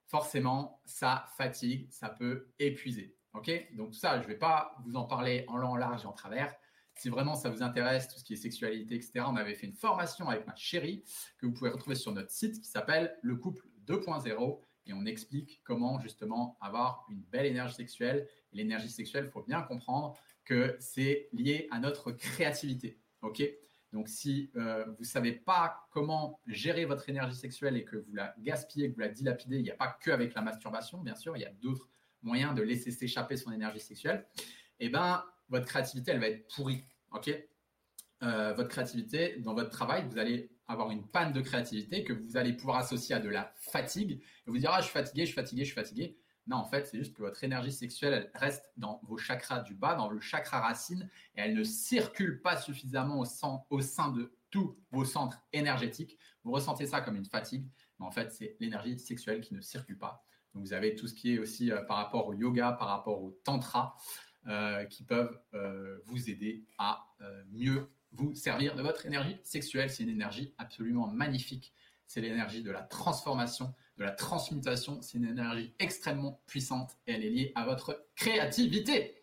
[0.07, 3.16] forcément, ça fatigue, ça peut épuiser.
[3.35, 6.12] Ok, donc ça, je ne vais pas vous en parler en long, large et en
[6.12, 6.55] travers.
[6.98, 9.74] Si vraiment ça vous intéresse, tout ce qui est sexualité, etc., on avait fait une
[9.74, 11.04] formation avec ma chérie
[11.38, 15.61] que vous pouvez retrouver sur notre site qui s'appelle Le couple 2.0 et on explique
[15.62, 18.26] comment justement avoir une belle énergie sexuelle.
[18.52, 22.98] L'énergie sexuelle, il faut bien comprendre que c'est lié à notre créativité.
[23.22, 23.42] Ok?
[23.92, 28.12] Donc si euh, vous ne savez pas comment gérer votre énergie sexuelle et que vous
[28.12, 31.14] la gaspillez, que vous la dilapidez, il n'y a pas que avec la masturbation, bien
[31.14, 31.88] sûr, il y a d'autres
[32.22, 34.26] moyens de laisser s'échapper son énergie sexuelle.
[34.80, 36.84] Eh ben, votre créativité, elle va être pourrie.
[37.12, 37.30] Ok?
[38.22, 42.37] Euh, votre créativité dans votre travail, vous allez avoir une panne de créativité que vous
[42.37, 45.34] allez pouvoir associer à de la fatigue vous dire ah je suis fatigué, je suis
[45.34, 46.18] fatigué, je suis fatigué.
[46.46, 49.94] Non, en fait, c'est juste que votre énergie sexuelle reste dans vos chakras du bas,
[49.94, 53.26] dans le chakra racine, et elle ne circule pas suffisamment au,
[53.68, 56.18] au sein de tous vos centres énergétiques.
[56.44, 57.66] Vous ressentez ça comme une fatigue,
[57.98, 60.24] mais en fait, c'est l'énergie sexuelle qui ne circule pas.
[60.54, 63.22] Donc, vous avez tout ce qui est aussi euh, par rapport au yoga, par rapport
[63.22, 63.98] au tantra,
[64.90, 67.06] qui peuvent euh, vous aider à
[67.50, 69.90] mieux vous servir de votre énergie sexuelle.
[69.90, 71.74] C'est une énergie absolument magnifique.
[72.06, 75.02] C'est l'énergie de la transformation, de la transmutation.
[75.02, 79.22] C'est une énergie extrêmement puissante et elle est liée à votre créativité.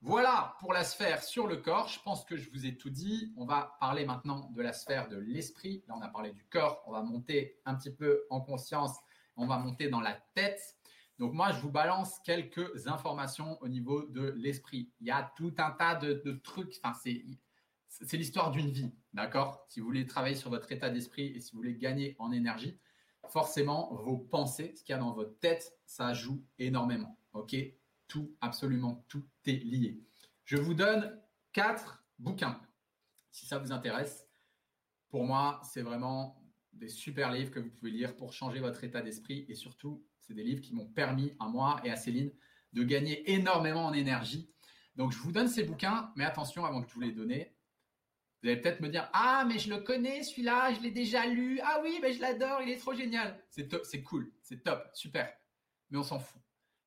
[0.00, 1.88] Voilà pour la sphère sur le corps.
[1.88, 3.32] Je pense que je vous ai tout dit.
[3.36, 5.82] On va parler maintenant de la sphère de l'esprit.
[5.88, 6.84] Là, on a parlé du corps.
[6.86, 8.96] On va monter un petit peu en conscience.
[9.36, 10.77] On va monter dans la tête.
[11.18, 14.90] Donc moi, je vous balance quelques informations au niveau de l'esprit.
[15.00, 16.78] Il y a tout un tas de, trucs.
[16.82, 17.24] Enfin, c'est
[17.88, 19.64] c'est l'histoire d'une vie, d'accord?
[19.68, 22.78] Si vous voulez travailler sur votre état d'esprit et si vous voulez gagner en énergie,
[23.28, 27.56] forcément, vos pensées, ce qu'il y a dans votre tête, ça joue énormément, ok?
[28.06, 30.00] Tout, absolument tout est lié.
[30.44, 31.18] Je vous donne
[31.52, 32.60] quatre bouquins,
[33.30, 34.26] si ça vous intéresse.
[35.08, 39.02] Pour moi, c'est vraiment des super livres que vous pouvez lire pour changer votre état
[39.02, 42.30] d'esprit et surtout, c'est des livres qui m'ont permis à moi et à Céline
[42.74, 44.50] de gagner énormément en énergie.
[44.94, 47.32] Donc, je vous donne ces bouquins, mais attention, avant que je vous les donne,
[48.42, 51.60] vous allez peut-être me dire Ah, mais je le connais celui-là, je l'ai déjà lu.
[51.64, 53.42] Ah oui, mais je l'adore, il est trop génial.
[53.48, 55.32] C'est c'est cool, c'est top, super.
[55.90, 56.40] Mais on s'en fout.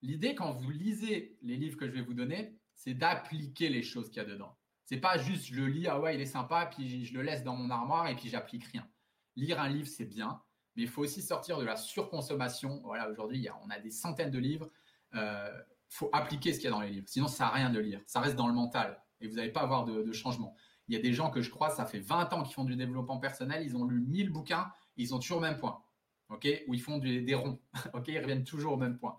[0.04, 4.10] L'idée, quand vous lisez les livres que je vais vous donner, c'est d'appliquer les choses
[4.10, 4.56] qu'il y a dedans.
[4.86, 7.44] C'est pas juste je le lis, ah ouais, il est sympa, puis je le laisse
[7.44, 8.88] dans mon armoire et puis j'applique rien.
[9.36, 10.42] Lire un livre, c'est bien,
[10.76, 12.82] mais il faut aussi sortir de la surconsommation.
[12.84, 14.70] Voilà, aujourd'hui, on a des centaines de livres.
[15.14, 17.08] Il euh, faut appliquer ce qu'il y a dans les livres.
[17.08, 18.02] Sinon, ça à rien de lire.
[18.06, 20.56] Ça reste dans le mental et vous n'allez pas avoir de, changement.
[20.88, 22.76] Il y a des gens que je crois, ça fait 20 ans qu'ils font du
[22.76, 25.82] développement personnel, ils ont lu 1000 bouquins, ils ont toujours le même point.
[26.30, 26.48] OK?
[26.68, 27.62] Ou ils font des ronds.
[27.94, 28.08] OK?
[28.08, 29.18] Ils reviennent toujours au même point.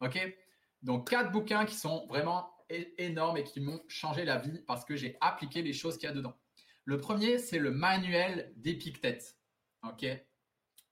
[0.00, 0.18] OK?
[0.82, 2.50] Donc, quatre bouquins qui sont vraiment
[2.98, 6.12] énormes et qui m'ont changé la vie parce que j'ai appliqué les choses qu'il y
[6.12, 6.36] a dedans.
[6.84, 9.36] Le premier, c'est le manuel d'Épictète.
[9.82, 10.06] OK?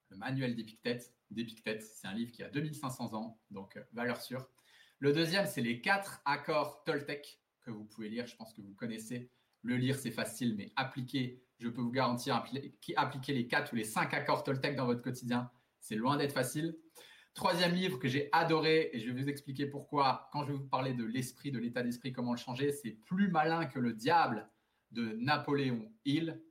[0.09, 1.13] Le manuel d'Épictète.
[1.31, 4.47] D'Épictète, c'est un livre qui a 2500 ans, donc euh, valeur sûre.
[4.99, 8.27] Le deuxième, c'est les quatre accords Toltec que vous pouvez lire.
[8.27, 9.31] Je pense que vous connaissez.
[9.61, 12.43] Le lire, c'est facile, mais appliquer, je peux vous garantir,
[12.95, 16.77] appliquer les quatre ou les cinq accords Toltec dans votre quotidien, c'est loin d'être facile.
[17.33, 20.67] Troisième livre que j'ai adoré, et je vais vous expliquer pourquoi, quand je vais vous
[20.67, 24.49] parler de l'esprit, de l'état d'esprit, comment le changer, c'est plus malin que le diable
[24.91, 26.41] de Napoléon Hill.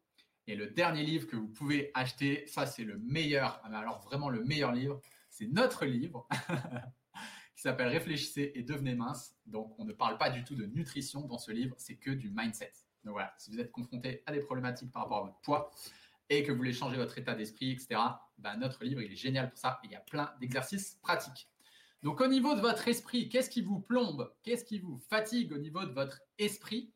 [0.48, 4.30] Et le dernier livre que vous pouvez acheter, ça c'est le meilleur, ah, alors vraiment
[4.30, 6.26] le meilleur livre, c'est notre livre
[7.54, 9.36] qui s'appelle Réfléchissez et devenez mince.
[9.44, 12.30] Donc on ne parle pas du tout de nutrition dans ce livre, c'est que du
[12.30, 12.72] mindset.
[13.04, 15.70] Donc voilà, si vous êtes confronté à des problématiques par rapport à votre poids
[16.30, 18.00] et que vous voulez changer votre état d'esprit, etc.,
[18.38, 19.78] ben notre livre il est génial pour ça.
[19.84, 21.50] Il y a plein d'exercices pratiques.
[22.02, 24.32] Donc au niveau de votre esprit, qu'est-ce qui vous plombe?
[24.42, 26.90] Qu'est-ce qui vous fatigue au niveau de votre esprit?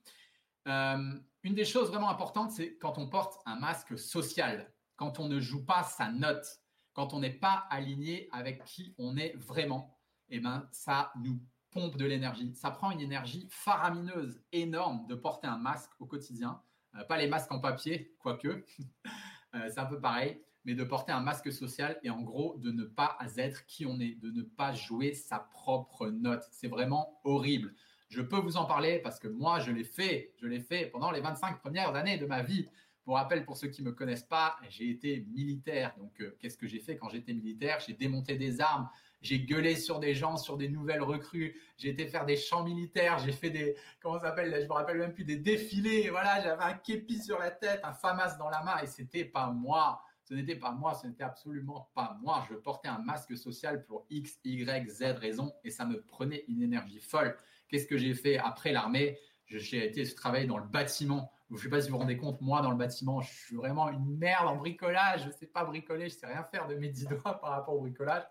[0.68, 5.29] Euh, Une des choses vraiment importantes, c'est quand on porte un masque social, quand on
[5.29, 6.46] ne joue pas sa note,
[6.92, 9.98] quand on n'est pas aligné avec qui on est vraiment,
[10.29, 12.55] eh ben, ça nous pompe de l'énergie.
[12.55, 16.61] Ça prend une énergie faramineuse, énorme de porter un masque au quotidien.
[16.96, 18.48] Euh, pas les masques en papier, quoique,
[19.55, 22.70] euh, c'est un peu pareil mais de porter un masque social et en gros de
[22.70, 26.44] ne pas être qui on est, de ne pas jouer sa propre note.
[26.53, 27.75] C'est vraiment horrible.
[28.12, 30.35] Je peux vous en parler parce que moi, je l'ai fait.
[30.37, 32.68] Je l'ai fait pendant les 25 premières années de ma vie.
[33.05, 35.94] Pour rappel, pour ceux qui ne me connaissent pas, j'ai été militaire.
[35.96, 37.81] Donc, euh, qu'est-ce que j'ai fait quand j'étais militaire?
[37.81, 38.87] J'ai démonté des armes,
[39.22, 43.18] j'ai gueulé sur des gens, sur des nouvelles recrues, j'ai été faire des champs militaires,
[43.18, 46.11] j'ai fait des, comment ça s'appelle, je me rappelle même plus, des défilés.
[46.11, 49.46] Voilà, j'avais un képi sur la tête, un FAMAS dans la main et c'était pas
[49.51, 50.05] moi.
[50.22, 52.46] Ce n'était pas moi, ce n'était absolument pas moi.
[52.51, 56.62] Je portais un masque social pour X, Y, Z raison et ça me prenait une
[56.62, 57.37] énergie folle.
[57.72, 59.18] Qu'est-ce que j'ai fait après l'armée?
[59.46, 61.32] J'ai été travailler dans le bâtiment.
[61.48, 63.56] Je ne sais pas si vous vous rendez compte, moi dans le bâtiment, je suis
[63.56, 65.22] vraiment une merde en bricolage.
[65.22, 67.50] Je ne sais pas bricoler, je ne sais rien faire de mes dix doigts par
[67.50, 68.24] rapport au bricolage.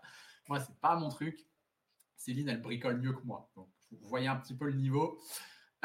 [0.47, 1.39] Moi, ce n'est pas mon truc.
[2.15, 3.51] Céline, elle bricole mieux que moi.
[3.55, 5.19] Vous voyez un petit peu le niveau.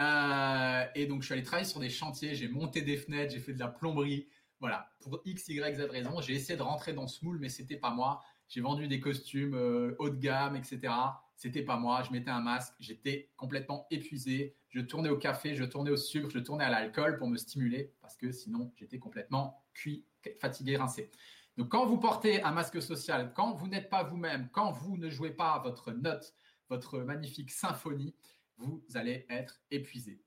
[0.01, 2.35] Euh, et donc, je suis allé travailler sur des chantiers.
[2.35, 4.29] J'ai monté des fenêtres, j'ai fait de la plomberie,
[4.61, 7.77] voilà, pour X, Y, Z raison, j'ai essayé de rentrer dans ce moule, mais c'était
[7.77, 8.23] pas moi.
[8.49, 10.93] J'ai vendu des costumes euh, haut de gamme, etc.
[11.37, 12.03] C'était pas moi.
[12.03, 12.75] Je mettais un masque.
[12.81, 14.57] J'étais complètement épuisé.
[14.71, 17.95] Je tournais au café, je tournais au sucre, je tournais à l'alcool pour me stimuler
[18.01, 20.05] parce que sinon j'étais complètement cuit,
[20.41, 21.11] fatigué, rincé.
[21.57, 25.09] Donc quand vous portez un masque social, quand vous n'êtes pas vous-même, quand vous ne
[25.09, 26.35] jouez pas votre note,
[26.69, 28.15] votre magnifique symphonie,
[28.59, 30.21] vous allez être épuisé.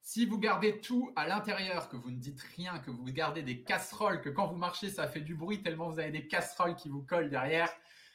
[0.00, 3.62] Si vous gardez tout à l'intérieur, que vous ne dites rien, que vous gardez des
[3.62, 6.88] casseroles, que quand vous marchez, ça fait du bruit tellement vous avez des casseroles qui
[6.88, 7.70] vous collent derrière,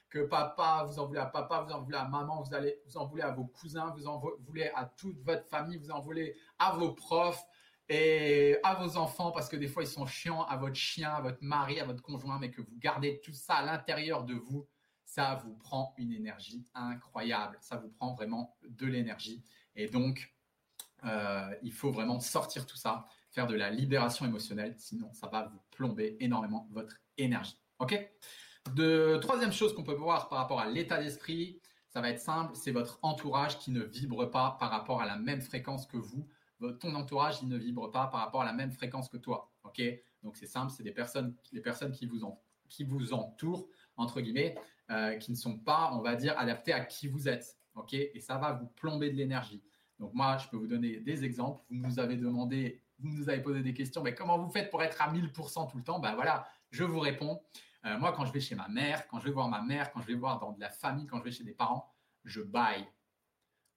[0.10, 2.98] que papa, vous en voulez à papa, vous en voulez à maman, vous, allez, vous
[2.98, 6.36] en voulez à vos cousins, vous en voulez à toute votre famille, vous en voulez
[6.60, 7.44] à vos profs
[7.90, 11.22] et à vos enfants parce que des fois ils sont chiants, à votre chien, à
[11.22, 14.68] votre mari, à votre conjoint, mais que vous gardez tout ça à l'intérieur de vous,
[15.08, 17.58] ça vous prend une énergie incroyable.
[17.62, 19.44] Ça vous prend vraiment de l'énergie.
[19.76, 20.34] Et donc,
[21.06, 25.48] euh, il faut vraiment sortir tout ça, faire de la libération émotionnelle, sinon ça va
[25.48, 27.58] vous plomber énormément votre énergie.
[27.80, 27.94] Ok?
[28.76, 32.56] De, Troisième chose qu'on peut voir par rapport à l'état d'esprit, ça va être simple,
[32.56, 36.28] c'est votre entourage qui ne vibre pas par rapport à la même fréquence que vous.
[36.80, 39.52] Ton entourage, il ne vibre pas par rapport à la même fréquence que toi.
[39.64, 39.82] Ok?
[40.24, 44.56] Donc c'est simple, c'est des personnes, les personnes qui vous, entourent, entre guillemets,
[44.90, 47.58] euh, qui ne sont pas, on va dire, adaptées à qui vous êtes.
[47.76, 47.94] Ok?
[47.94, 49.64] Et ça va vous plomber de l'énergie.
[50.00, 51.62] Donc moi, je peux vous donner des exemples.
[51.70, 54.84] Vous nous avez demandé, vous nous avez posé des questions, mais comment vous faites pour
[54.84, 56.00] être à 1000% tout le temps?
[56.00, 57.42] Ben voilà, je vous réponds.
[57.88, 60.02] Euh, moi, quand je vais chez ma mère, quand je vais voir ma mère, quand
[60.02, 61.94] je vais voir dans de la famille, quand je vais chez des parents,
[62.26, 62.86] je baille.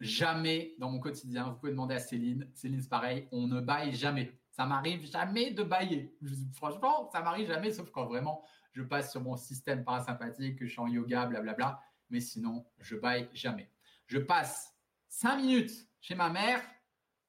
[0.00, 3.94] Jamais dans mon quotidien, vous pouvez demander à Céline, Céline c'est pareil, on ne baille
[3.94, 4.36] jamais.
[4.50, 6.16] Ça m'arrive jamais de bailler.
[6.54, 8.42] franchement, ça m'arrive jamais, sauf quand vraiment
[8.72, 11.80] je passe sur mon système parasympathique, que je suis en yoga, blablabla.
[12.08, 13.70] Mais sinon, je baille jamais.
[14.06, 14.74] Je passe
[15.08, 16.60] cinq minutes chez ma mère,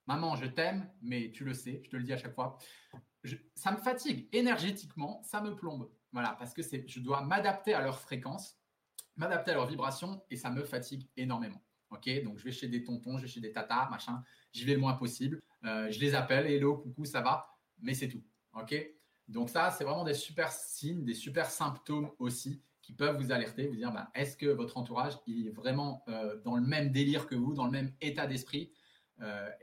[0.07, 2.57] maman, je t'aime, mais tu le sais, je te le dis à chaque fois,
[3.53, 5.91] ça me fatigue énergétiquement, ça me plombe.
[6.11, 8.57] Voilà, parce que je dois m'adapter à leur fréquence,
[9.15, 11.61] m'adapter à leur vibration et ça me fatigue énormément.
[11.89, 14.73] Ok, donc je vais chez des tontons, je vais chez des tatas, machin, j'y vais
[14.73, 15.41] le moins possible.
[15.65, 17.45] Euh, je les appelle, hello, coucou, ça va,
[17.79, 18.23] mais c'est tout.
[18.53, 18.75] Ok,
[19.27, 23.67] donc ça, c'est vraiment des super signes, des super symptômes aussi qui peuvent vous alerter,
[23.67, 27.35] vous dire bah, est-ce que votre entourage est vraiment euh, dans le même délire que
[27.35, 28.71] vous, dans le même état d'esprit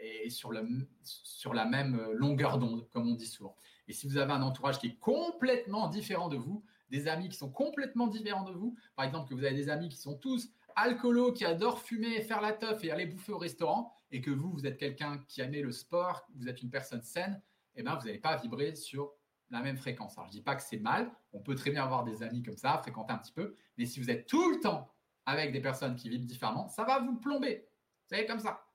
[0.01, 3.56] et sur, la même longueur d'onde, comme on dit souvent.
[3.88, 7.37] Et si vous avez un entourage qui est complètement différent de vous, des amis qui
[7.37, 10.50] sont complètement différents de vous, par exemple que vous avez des amis qui sont tous
[10.77, 14.50] alcoolos, qui adorent fumer, faire la teuf et aller bouffer au restaurant, et que vous,
[14.50, 17.40] vous êtes quelqu'un qui aime le sport, vous êtes une personne saine,
[17.75, 19.13] eh ben, vous n'allez pas vibrer sur
[19.50, 20.17] la même fréquence.
[20.17, 22.42] Alors, je ne dis pas que c'est mal, on peut très bien avoir des amis
[22.42, 24.92] comme ça, fréquenter un petit peu, mais si vous êtes tout le temps
[25.27, 27.67] avec des personnes qui vivent différemment, ça va vous plomber.
[28.04, 28.67] Vous savez, comme ça.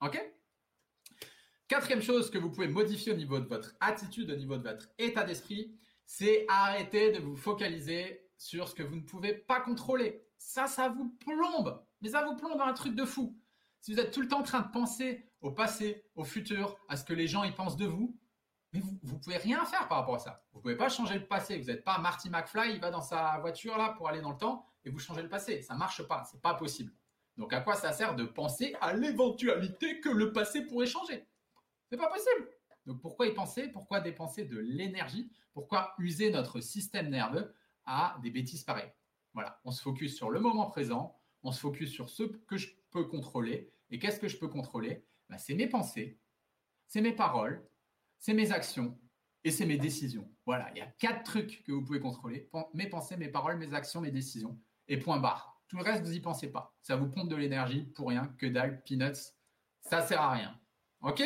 [0.00, 0.20] OK
[1.68, 4.88] Quatrième chose que vous pouvez modifier au niveau de votre attitude, au niveau de votre
[4.98, 10.24] état d'esprit, c'est arrêter de vous focaliser sur ce que vous ne pouvez pas contrôler.
[10.38, 11.82] Ça, ça vous plombe.
[12.00, 13.36] Mais ça vous plombe dans un truc de fou.
[13.80, 16.96] Si vous êtes tout le temps en train de penser au passé, au futur, à
[16.96, 18.16] ce que les gens y pensent de vous,
[18.72, 20.44] Mais vous ne pouvez rien faire par rapport à ça.
[20.52, 21.58] Vous ne pouvez pas changer le passé.
[21.58, 24.38] Vous n'êtes pas Marty McFly, il va dans sa voiture là pour aller dans le
[24.38, 25.62] temps et vous changez le passé.
[25.62, 26.92] Ça ne marche pas, c'est pas possible.
[27.36, 31.26] Donc à quoi ça sert de penser à l'éventualité que le passé pourrait changer?
[31.90, 32.48] C'est pas possible.
[32.86, 33.68] Donc pourquoi y penser?
[33.68, 35.30] Pourquoi dépenser de l'énergie?
[35.52, 38.92] Pourquoi user notre système nerveux à des bêtises pareilles?
[39.34, 42.68] Voilà, on se focus sur le moment présent, on se focus sur ce que je
[42.90, 43.72] peux contrôler.
[43.90, 45.04] Et qu'est-ce que je peux contrôler?
[45.28, 46.18] Ben, C'est mes pensées,
[46.86, 47.68] c'est mes paroles,
[48.18, 48.98] c'est mes actions
[49.44, 50.30] et c'est mes décisions.
[50.46, 52.48] Voilà, il y a quatre trucs que vous pouvez contrôler.
[52.72, 54.58] Mes pensées, mes paroles, mes actions, mes décisions.
[54.88, 55.55] Et point barre.
[55.68, 56.74] Tout le reste, vous n'y pensez pas.
[56.82, 59.32] Ça vous pompe de l'énergie pour rien, que dalle, peanuts.
[59.80, 60.58] Ça sert à rien.
[61.02, 61.22] OK?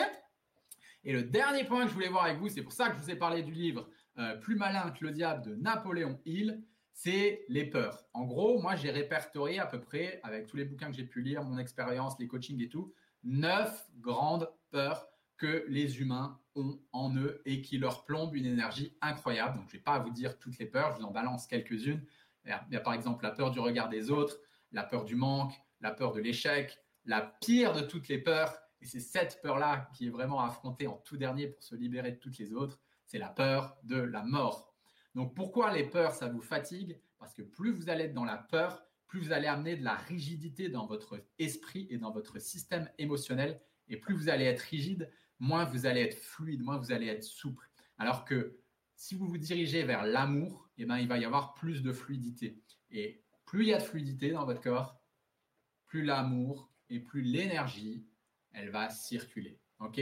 [1.05, 3.01] Et le dernier point que je voulais voir avec vous, c'est pour ça que je
[3.03, 3.88] vous ai parlé du livre
[4.18, 6.62] euh, Plus malin que le diable de Napoléon Hill,
[6.93, 8.05] c'est les peurs.
[8.12, 11.22] En gros, moi, j'ai répertorié à peu près, avec tous les bouquins que j'ai pu
[11.22, 12.93] lire, mon expérience, les coachings et tout,
[13.24, 15.07] neuf grandes peurs
[15.38, 19.57] que les humains ont en eux et qui leur plombent une énergie incroyable.
[19.57, 22.05] Donc, je ne vais pas vous dire toutes les peurs, je vous en balance quelques-unes.
[22.45, 24.38] Il y a par exemple la peur du regard des autres,
[24.72, 28.86] la peur du manque, la peur de l'échec, la pire de toutes les peurs, et
[28.86, 32.38] c'est cette peur-là qui est vraiment affrontée en tout dernier pour se libérer de toutes
[32.38, 34.74] les autres, c'est la peur de la mort.
[35.14, 37.01] Donc pourquoi les peurs, ça vous fatigue?
[37.18, 39.97] Parce que plus vous allez être dans la peur, plus vous allez amener de la
[39.97, 45.11] rigidité dans votre esprit et dans votre système émotionnel, et plus vous allez être rigide,
[45.41, 47.68] moins vous allez être fluide, moins vous allez être souple.
[47.99, 48.57] Alors que
[49.01, 52.62] si vous vous dirigez vers l'amour, eh ben, il va y avoir plus de fluidité.
[52.90, 55.01] Et plus il y a de fluidité dans votre corps,
[55.86, 58.07] plus l'amour et plus l'énergie,
[58.53, 59.59] elle va circuler.
[59.78, 59.96] Donc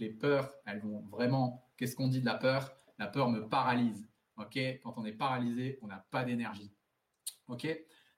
[0.00, 1.64] les peurs, elles vont vraiment.
[1.76, 2.74] Qu'est-ce qu'on dit de la peur?
[2.98, 4.10] La peur me paralyse.
[4.36, 6.74] Quand on est paralysé, on n'a pas d'énergie.
[7.46, 7.68] Ok?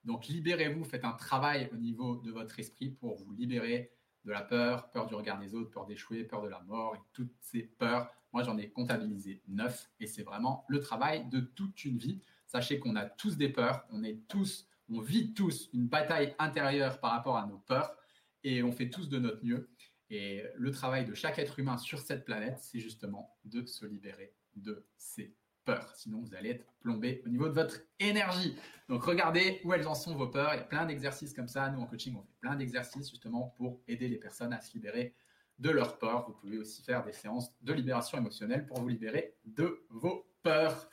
[0.02, 3.92] Donc libérez-vous, faites un travail au niveau de votre esprit pour vous libérer
[4.24, 7.36] de la peur, peur du regard des autres, peur d'échouer, peur de la mort toutes
[7.40, 8.10] ces peurs.
[8.32, 12.20] Moi, j'en ai comptabilisé neuf et c'est vraiment le travail de toute une vie.
[12.46, 17.00] Sachez qu'on a tous des peurs, on est tous, on vit tous une bataille intérieure
[17.00, 17.96] par rapport à nos peurs
[18.44, 19.70] et on fait tous de notre mieux.
[20.10, 24.34] Et le travail de chaque être humain sur cette planète, c'est justement de se libérer
[24.56, 25.92] de ces peur.
[25.96, 28.56] Sinon, vous allez être plombé au niveau de votre énergie.
[28.88, 30.54] Donc, regardez où elles en sont vos peurs.
[30.54, 31.70] Il y a plein d'exercices comme ça.
[31.70, 35.14] Nous, en coaching, on fait plein d'exercices justement pour aider les personnes à se libérer
[35.62, 36.26] de leurs peurs.
[36.26, 40.88] Vous pouvez aussi faire des séances de libération émotionnelle pour vous libérer de vos peurs.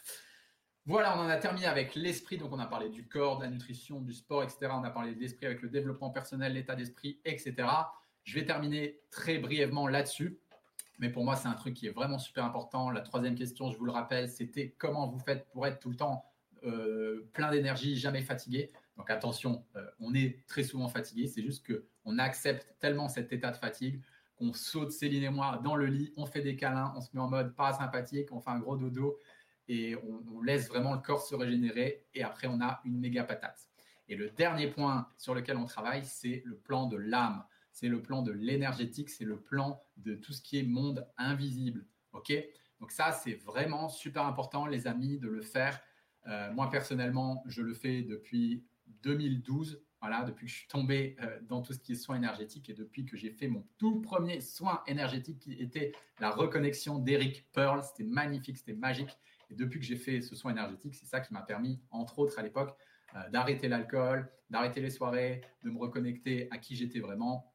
[0.85, 2.37] Voilà, on en a terminé avec l'esprit.
[2.37, 4.71] Donc, on a parlé du corps, de la nutrition, du sport, etc.
[4.71, 7.55] On a parlé de l'esprit avec le développement personnel, l'état d'esprit, etc.
[8.23, 10.39] Je vais terminer très brièvement là-dessus.
[10.99, 12.91] Mais pour moi, c'est un truc qui est vraiment super important.
[12.91, 15.95] La troisième question, je vous le rappelle, c'était comment vous faites pour être tout le
[15.95, 16.25] temps
[16.63, 18.71] euh, plein d'énergie, jamais fatigué.
[18.97, 21.27] Donc attention, euh, on est très souvent fatigué.
[21.27, 24.01] C'est juste qu'on accepte tellement cet état de fatigue
[24.39, 27.19] qu'on saute, Céline et moi, dans le lit, on fait des câlins, on se met
[27.19, 29.19] en mode sympathique, on fait un gros dodo
[29.67, 32.07] et on, on laisse vraiment le corps se régénérer.
[32.15, 33.69] Et après, on a une méga patate.
[34.07, 37.43] Et le dernier point sur lequel on travaille, c'est le plan de l'âme
[37.79, 41.85] c'est le plan de l'énergétique, c'est le plan de tout ce qui est monde invisible.
[42.11, 42.33] OK?
[42.81, 45.79] Donc ça, c'est vraiment super important, les amis, de le faire.
[46.27, 48.65] Euh, moi, personnellement, je le fais depuis
[49.03, 49.81] 2012.
[50.01, 52.73] Voilà, depuis que je suis tombé euh, dans tout ce qui est soins énergétiques et
[52.73, 57.83] depuis que j'ai fait mon tout premier soin énergétique qui était la reconnexion d'Eric Pearl.
[57.83, 59.17] C'était magnifique, c'était magique.
[59.49, 62.39] Et depuis que j'ai fait ce soin énergétique, c'est ça qui m'a permis, entre autres
[62.39, 62.77] à l'époque,
[63.15, 67.53] euh, d'arrêter l'alcool, d'arrêter les soirées, de me reconnecter à qui j'étais vraiment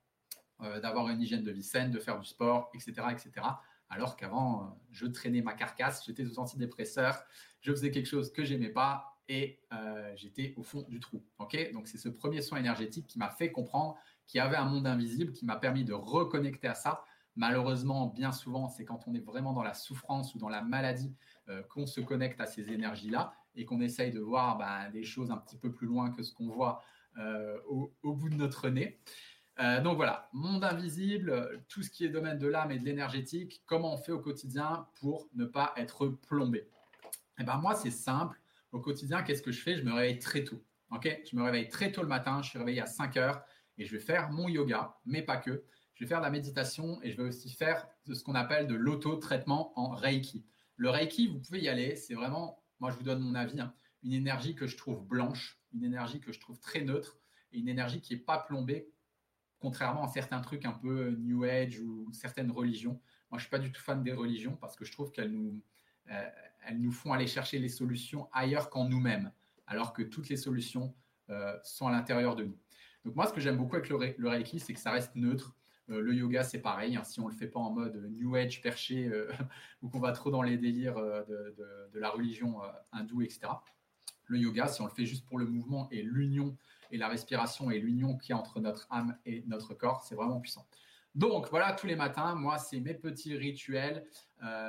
[0.61, 2.92] euh, d'avoir une hygiène de vie saine, de faire du sport, etc.
[3.11, 3.47] etc.
[3.88, 7.24] Alors qu'avant, je traînais ma carcasse, j'étais sous antidépresseur,
[7.61, 11.22] je faisais quelque chose que j'aimais pas et euh, j'étais au fond du trou.
[11.72, 13.97] Donc c'est ce premier soin énergétique qui m'a fait comprendre
[14.27, 17.05] qu'il y avait un monde invisible, qui m'a permis de reconnecter à ça.
[17.37, 21.14] Malheureusement, bien souvent, c'est quand on est vraiment dans la souffrance ou dans la maladie
[21.68, 25.37] qu'on se connecte à ces énergies-là et qu'on essaye de voir bah, des choses un
[25.37, 26.83] petit peu plus loin que ce qu'on voit
[27.68, 29.01] au, au, bout de notre nez.
[29.61, 33.62] Euh, donc voilà, monde invisible, tout ce qui est domaine de l'âme et de l'énergétique,
[33.66, 36.68] comment on fait au quotidien pour ne pas être plombé?
[37.39, 38.41] Eh ben moi, c'est simple.
[38.75, 39.77] Au quotidien, qu'est-ce que je fais?
[39.77, 40.61] Je me réveille très tôt.
[40.91, 41.09] Ok?
[41.31, 43.45] Je me réveille très tôt le matin, je suis réveillé à 5 heures
[43.79, 45.62] et je vais faire mon yoga, mais pas que.
[45.95, 48.75] Je vais faire de la méditation et je vais aussi faire ce qu'on appelle de
[48.75, 50.45] l'auto-traitement en Reiki.
[50.75, 53.72] Le Reiki, vous pouvez y aller, c'est vraiment, moi je vous donne mon avis, hein,
[54.03, 57.20] une énergie que je trouve blanche, une énergie que je trouve très neutre
[57.53, 58.91] et une énergie qui n'est pas plombée
[59.61, 63.01] contrairement à certains trucs un peu New Age ou certaines religions.
[63.31, 65.62] Moi, je suis pas du tout fan des religions parce que je trouve qu'elles nous,
[66.11, 66.31] euh,
[66.66, 69.32] elles nous font aller chercher les solutions ailleurs qu'en nous-mêmes,
[69.66, 70.94] alors que toutes les solutions
[71.30, 72.58] euh, sont à l'intérieur de nous.
[73.04, 75.54] Donc moi, ce que j'aime beaucoup avec le, Reiki, c'est que ça reste neutre.
[75.88, 76.96] le yoga, c'est pareil.
[76.96, 77.04] Hein.
[77.04, 79.10] si on ne le fait pas en mode New Age perché
[79.82, 81.54] ou qu'on va trop dans les délires de,
[81.92, 82.60] de, la religion
[82.92, 83.40] hindoue, etc.
[84.26, 86.56] Le yoga, si on le fait juste pour le mouvement et l'union
[86.90, 90.14] et la respiration et l'union qu'il y a entre notre âme et notre corps, c'est
[90.14, 90.66] vraiment puissant.
[91.14, 94.04] Donc voilà, tous les matins, moi, c'est mes petits rituels,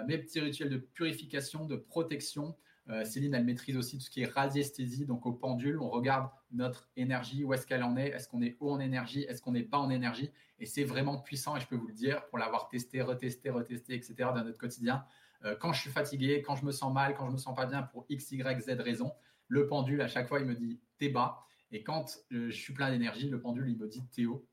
[0.08, 2.56] mes petits rituels de purification, de protection,
[2.90, 5.06] euh, Céline, elle maîtrise aussi tout ce qui est radiesthésie.
[5.06, 8.58] Donc, au pendule, on regarde notre énergie, où est-ce qu'elle en est, est-ce qu'on est
[8.60, 10.32] haut en énergie, est-ce qu'on n'est pas en énergie.
[10.60, 13.96] Et c'est vraiment puissant, et je peux vous le dire, pour l'avoir testé, retesté, retesté,
[13.96, 15.04] etc., dans notre quotidien.
[15.44, 17.66] Euh, quand je suis fatigué, quand je me sens mal, quand je me sens pas
[17.66, 19.12] bien pour X, Y, Z raison,
[19.48, 21.40] le pendule, à chaque fois, il me dit t'es bas.
[21.72, 24.46] Et quand euh, je suis plein d'énergie, le pendule, il me dit t'es haut.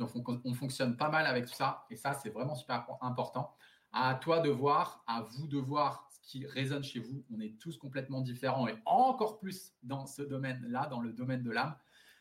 [0.00, 1.84] Donc, on, on, fonctionne pas mal avec tout ça.
[1.90, 3.54] Et ça, c'est vraiment super important.
[3.92, 7.24] À toi de voir, à vous de voir qui résonne chez vous.
[7.34, 11.50] On est tous complètement différents et encore plus dans ce domaine-là, dans le domaine de
[11.50, 11.74] l'âme.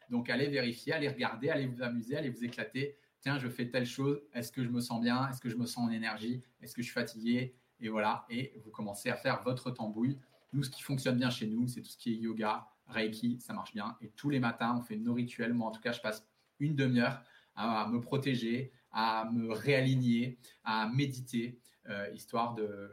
[0.09, 2.97] Donc allez vérifier, allez regarder, allez vous amuser, allez vous éclater.
[3.21, 4.19] Tiens, je fais telle chose.
[4.33, 5.29] Est-ce que je me sens bien?
[5.29, 6.41] Est-ce que je me sens en énergie?
[6.61, 7.55] Est-ce que je suis fatigué?
[7.79, 8.25] Et voilà.
[8.29, 10.17] Et vous commencez à faire votre tambouille.
[10.53, 13.53] Nous, ce qui fonctionne bien chez nous, c'est tout ce qui est yoga, Reiki, ça
[13.53, 13.95] marche bien.
[14.01, 15.53] Et tous les matins, on fait nos rituels.
[15.53, 16.27] Moi, en tout cas, je passe
[16.59, 17.21] une demi-heure
[17.59, 22.89] à me protéger, à me réaligner, à méditer, euh, histoire de,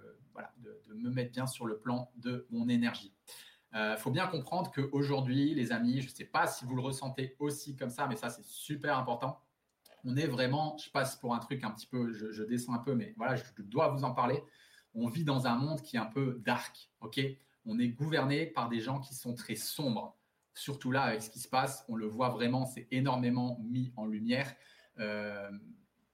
[0.88, 3.14] me mettre bien sur le plan de mon énergie.
[3.72, 6.82] Il euh, faut bien comprendre qu'aujourd'hui, les amis, je ne sais pas si vous le
[6.82, 9.40] ressentez aussi comme ça, mais ça, c'est super important.
[10.04, 12.94] On est vraiment, je passe pour un truc un petit peu, je, descends un peu,
[12.94, 14.42] mais voilà, je, dois vous en parler.
[14.94, 17.20] On vit dans un monde qui est un peu dark, ok?
[17.66, 20.15] On est gouverné par des gens qui sont très sombres.
[20.56, 24.06] Surtout là, avec ce qui se passe, on le voit vraiment, c'est énormément mis en
[24.06, 24.52] lumière.
[24.98, 25.50] Euh,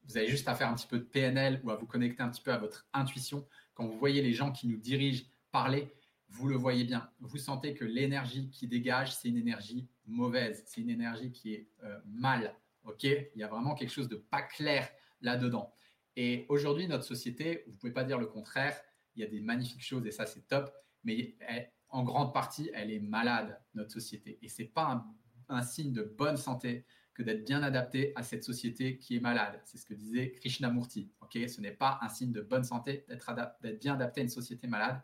[0.05, 2.28] vous avez juste à faire un petit peu de PNL ou à vous connecter un
[2.28, 5.95] petit peu à votre intuition quand vous voyez les gens qui nous dirigent parler,
[6.28, 7.11] vous le voyez bien.
[7.20, 11.68] Vous sentez que l'énergie qui dégage, c'est une énergie mauvaise, c'est une énergie qui est
[11.84, 12.55] euh, mal.
[12.84, 13.05] Ok?
[13.05, 14.88] Il y a vraiment quelque chose de pas clair
[15.20, 15.72] là-dedans.
[16.16, 18.78] Et aujourd'hui, notre société, vous pouvez pas dire le contraire.
[19.14, 20.70] Il y a des magnifiques choses et ça, c'est top.
[21.05, 21.36] Mais
[21.93, 24.38] en grande partie, elle est malade, notre société.
[24.43, 25.05] Et ce n'est pas
[25.49, 29.61] un signe de bonne santé que d'être bien adapté à cette société qui est malade.
[29.64, 31.11] C'est ce que disait Krishnamurti.
[31.20, 33.34] Ok, ce n'est pas un signe de bonne santé d'être
[33.80, 35.01] bien adapté à une société malade.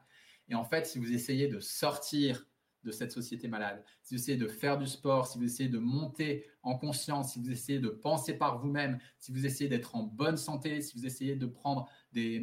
[0.48, 2.46] Et en fait, si vous essayez de sortir
[2.84, 5.78] de cette société malade, si vous essayez de faire du sport, si vous essayez de
[5.78, 10.04] monter en conscience, si vous essayez de penser par vous-même, si vous essayez d'être en
[10.04, 12.40] bonne santé, si vous essayez de prendre des,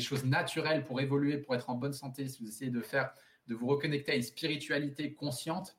[0.00, 3.12] choses naturelles pour évoluer, pour être en bonne santé, si vous essayez de faire,
[3.46, 5.76] de vous reconnecter à une spiritualité consciente,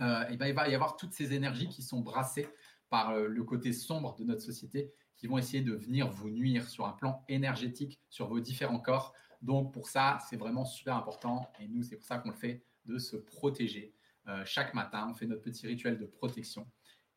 [0.00, 2.48] euh, ben, il va y avoir toutes ces énergies qui sont brassées
[2.88, 6.68] par euh, le côté sombre de notre société qui vont essayer de venir vous nuire
[6.68, 9.14] sur un plan énergétique sur vos différents corps.
[9.40, 12.64] Donc pour ça, c'est vraiment super important et nous, c'est pour ça qu'on le fait,
[12.84, 13.94] de se protéger.
[14.26, 16.66] Euh, chaque matin, on fait notre petit rituel de protection.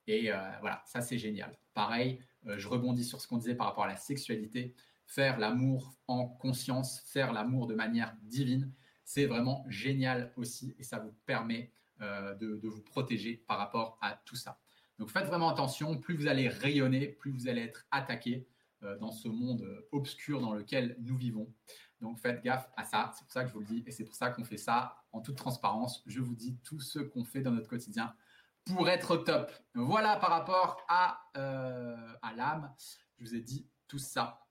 [0.07, 0.30] Et
[0.61, 1.57] voilà, ça c'est génial.
[1.73, 4.76] Pareil, je rebondis sur ce qu'on disait par rapport à la sexualité.
[5.07, 8.71] Faire l'amour en conscience, faire l'amour de manière divine,
[9.06, 14.20] c'est vraiment génial aussi et ça vous permet euh, de, vous protéger par rapport à
[14.26, 14.60] tout ça.
[14.99, 18.47] Donc faites vraiment attention, plus vous allez rayonner, plus vous allez être attaqué
[18.84, 21.53] euh, dans ce monde euh, obscur dans lequel nous vivons.
[22.01, 24.03] Donc faites gaffe à ça, c'est pour ça que je vous le dis, et c'est
[24.03, 26.03] pour ça qu'on fait ça en toute transparence.
[26.08, 28.14] Je vous dis tout ce qu'on fait dans notre quotidien
[28.66, 29.51] pour être top.
[29.76, 32.74] Voilà par rapport à, à l'âme,
[33.20, 34.44] je vous ai dit tout ça.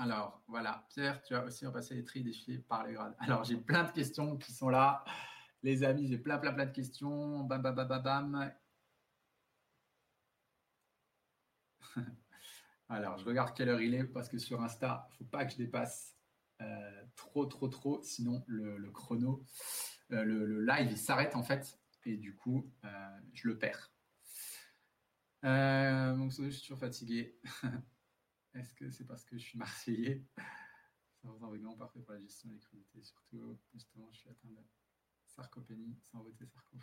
[0.00, 3.14] Alors voilà, Pierre, tu as aussi repassé les tris défilés par les grades.
[3.18, 5.04] Alors j'ai plein de questions qui sont là.
[5.62, 7.44] Les amis, j'ai plein, plein, plein de questions.
[7.44, 8.54] Bam, bam, bam, bam, bam.
[12.88, 15.44] Alors, je regarde quelle heure il est parce que sur Insta, il ne faut pas
[15.44, 16.16] que je dépasse
[16.62, 18.02] euh, trop, trop, trop.
[18.02, 19.44] Sinon, le, chrono,
[20.12, 21.78] euh, le, live, il s'arrête en fait.
[22.06, 23.92] Et du coup, euh, je le perds.
[25.42, 27.38] donc, je suis toujours fatigué.
[28.54, 30.24] Est-ce que c'est parce que je suis marseillais?
[31.22, 33.02] Ça vous vraiment parfait pour la gestion des crudités.
[33.02, 34.64] Surtout, justement, je suis atteint de
[35.26, 36.78] sarcopénie sans voter Sarko.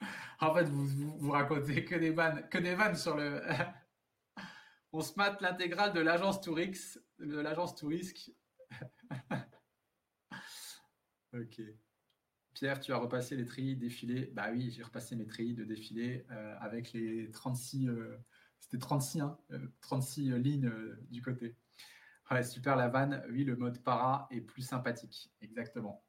[0.40, 3.42] en fait, vous, vous, racontez que des vannes, que des vannes sur le.
[4.92, 8.32] On se mate l'intégrale de l'agence Tourix, de l'agence Tourisque.
[11.32, 11.62] ok.
[12.52, 14.26] Pierre, tu as repassé les trilles défilés.
[14.26, 17.88] Bah oui, j'ai repassé mes trilles de défilé euh, avec les 36.
[17.88, 18.18] Euh,
[18.62, 19.36] c'était 36, hein,
[19.80, 20.72] 36 euh, lignes
[21.10, 21.56] du côté.
[22.30, 23.22] Ouais, super la vanne.
[23.30, 25.30] Oui, le mode para est plus sympathique.
[25.42, 26.02] Exactement.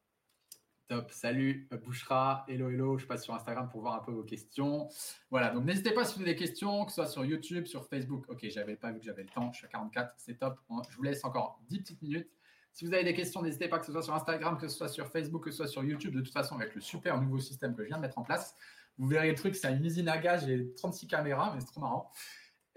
[0.87, 4.87] Top, salut Bouchra, hello hello, je passe sur Instagram pour voir un peu vos questions.
[5.31, 7.87] Voilà, donc n'hésitez pas si vous avez des questions, que ce soit sur YouTube, sur
[7.87, 8.25] Facebook.
[8.27, 10.59] Ok, j'avais pas vu que j'avais le temps, je suis à 44, c'est top.
[10.89, 12.29] Je vous laisse encore 10 petites minutes.
[12.73, 14.89] Si vous avez des questions, n'hésitez pas que ce soit sur Instagram, que ce soit
[14.89, 16.13] sur Facebook, que ce soit sur YouTube.
[16.13, 18.55] De toute façon, avec le super nouveau système que je viens de mettre en place,
[18.97, 21.81] vous verrez le truc, c'est une usine à gaz, j'ai 36 caméras, mais c'est trop
[21.81, 22.11] marrant.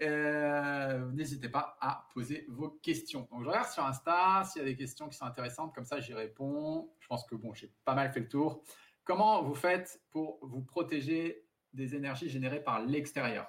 [0.01, 3.27] Euh, n'hésitez pas à poser vos questions.
[3.31, 5.99] Donc, je regarde sur Insta s'il y a des questions qui sont intéressantes, comme ça
[5.99, 6.89] j'y réponds.
[6.99, 8.61] Je pense que bon, j'ai pas mal fait le tour.
[9.03, 13.47] Comment vous faites pour vous protéger des énergies générées par l'extérieur?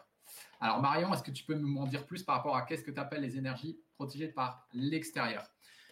[0.60, 3.00] Alors Marion, est-ce que tu peux m'en dire plus par rapport à qu'est-ce que tu
[3.00, 5.44] appelles les énergies protégées par l'extérieur?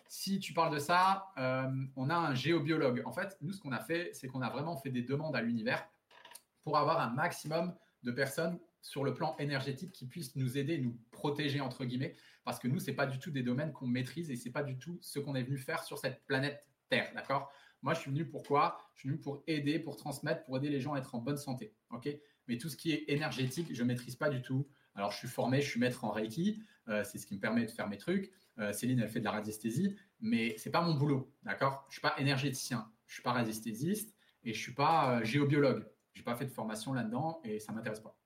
[0.09, 3.03] Si tu parles de ça, euh, on a un géobiologue.
[3.05, 5.43] En fait, nous, ce qu'on a fait, c'est qu'on a vraiment fait des demandes à
[5.43, 5.87] l'univers
[6.63, 10.97] pour avoir un maximum de personnes sur le plan énergétique qui puissent nous aider, nous
[11.11, 12.15] protéger entre guillemets,
[12.45, 14.79] parce que nous c'est pas du tout des domaines qu'on maîtrise et c'est pas du
[14.79, 17.51] tout ce qu'on est venu faire sur cette planète Terre, d'accord?
[17.83, 18.79] Moi je suis venu pour quoi?
[18.95, 21.37] Je suis venu pour aider, pour transmettre, pour aider les gens à être en bonne
[21.37, 22.09] santé, ok?
[22.47, 24.69] Mais tout ce qui est énergétique, je maîtrise pas du tout.
[24.95, 27.67] Alors je suis formé, je suis maître en Reiki, euh, c'est ce qui me permet
[27.67, 28.31] de faire mes trucs.
[28.61, 31.87] Euh, Céline elle fait de la radiesthésie, mais c'est pas mon boulot, d'accord?
[31.89, 34.15] Je suis pas énergéticien, je suis pas radiesthésiste
[34.45, 35.85] et je suis pas euh, géobiologue.
[36.15, 38.17] J'ai pas fait de formation là-dedans et ça m'intéresse pas.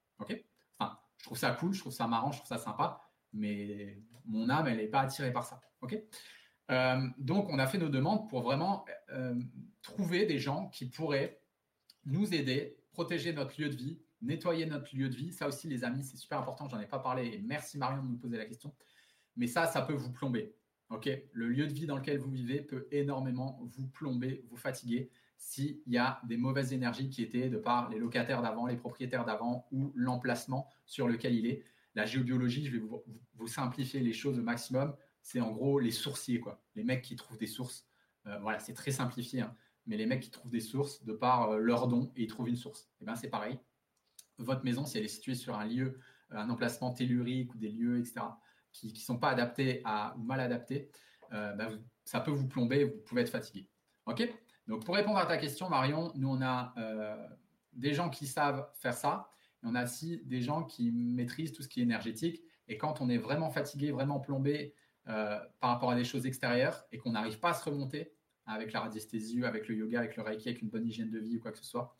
[1.20, 3.02] Je trouve ça cool, je trouve ça marrant, je trouve ça sympa,
[3.34, 5.60] mais mon âme, elle n'est pas attirée par ça.
[5.82, 5.98] Ok?
[6.70, 9.38] Euh, donc, on a fait nos demandes pour vraiment euh,
[9.82, 11.42] trouver des gens qui pourraient
[12.06, 15.30] nous aider, protéger notre lieu de vie, nettoyer notre lieu de vie.
[15.30, 16.68] Ça aussi, les amis, c'est super important.
[16.68, 17.26] J'en ai pas parlé.
[17.26, 18.74] Et merci Marion de nous poser la question.
[19.36, 20.54] Mais ça, ça peut vous plomber.
[20.88, 25.10] Ok, le lieu de vie dans lequel vous vivez peut énormément vous plomber, vous fatiguer
[25.40, 29.24] s'il y a des mauvaises énergies qui étaient de par les locataires d'avant, les propriétaires
[29.24, 31.64] d'avant ou l'emplacement sur lequel il est.
[31.94, 34.94] La géobiologie, je vais vous, simplifier les choses au maximum.
[35.22, 36.44] C'est en gros les sourciers.
[36.74, 37.88] Les mecs qui trouvent des sources.
[38.26, 39.56] Euh, voilà, c'est très simplifié, hein.
[39.86, 42.50] mais les mecs qui trouvent des sources de par euh, leur don et ils trouvent
[42.50, 42.82] une source.
[42.82, 43.58] Et eh ben c'est pareil.
[44.36, 45.98] Votre maison, si elle est située sur un lieu,
[46.30, 48.20] un emplacement tellurique ou des lieux, etc.,
[48.72, 49.82] qui ne sont pas adaptés
[50.18, 50.90] ou mal adaptés,
[51.32, 53.66] euh, ben, ça peut vous plomber, vous pouvez être fatigué.
[54.04, 54.28] OK?
[54.70, 57.16] Donc, pour répondre à ta question, Marion, nous, on a euh,
[57.72, 59.28] des gens qui savent faire ça.
[59.64, 62.40] Et on a aussi des gens qui maîtrisent tout ce qui est énergétique.
[62.68, 64.72] Et quand on est vraiment fatigué, vraiment plombé
[65.08, 68.12] euh, par rapport à des choses extérieures et qu'on n'arrive pas à se remonter
[68.46, 71.38] avec la radiesthésie, avec le yoga, avec le reiki, avec une bonne hygiène de vie
[71.38, 71.92] ou quoi que ce soit,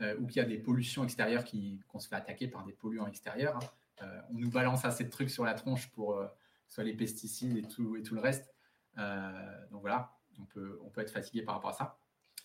[0.00, 1.44] euh, ou qu'il y a des pollutions extérieures,
[1.88, 3.56] qu'on se fait attaquer par des polluants extérieurs,
[4.00, 6.20] hein, on nous balance assez de trucs sur la tronche pour
[6.68, 8.52] soit les pesticides et tout, et tout le reste.
[8.96, 12.01] donc voilà, on peut, on peut être fatigué par rapport à ça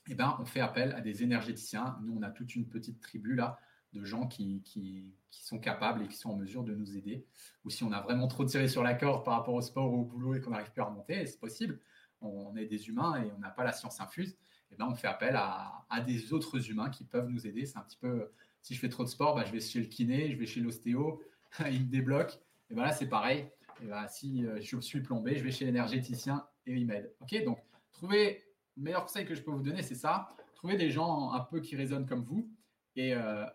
[0.10, 1.98] eh ben, on fait appel à des énergéticiens.
[2.04, 3.60] Nous, on a toute une petite tribu là
[3.94, 7.26] de gens qui, qui, sont capables et qui sont en mesure de nous aider.
[7.64, 10.02] Ou si on a vraiment trop tiré sur la corde par rapport au sport ou
[10.02, 11.80] au boulot et qu'on n'arrive plus à remonter, c'est possible.
[12.20, 14.36] On, est des humains et on n'a pas la science infuse.
[14.72, 17.66] Eh ben, on fait appel à, des autres humains qui peuvent nous aider.
[17.66, 18.32] C'est un petit peu,
[18.62, 20.60] si je fais trop de sport, bah, je vais chez le kiné, je vais chez
[20.60, 21.22] l'ostéo,
[21.72, 22.40] il me débloque.
[22.70, 23.50] Et ben là, c'est pareil.
[23.82, 27.14] Et ben, si euh, je suis plombé, je vais chez l'énergéticien et il m'aide.
[27.22, 27.60] Ok, donc
[27.94, 28.44] trouver
[28.78, 30.36] meilleur conseil que je peux vous donner, c'est ça.
[30.56, 32.50] Trouvez des gens un peu qui résonnent comme vous
[32.96, 33.46] et euh,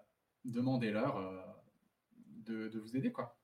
[0.45, 1.41] demandez-leur euh,
[2.45, 3.11] de, vous aider.
[3.12, 3.37] quoi.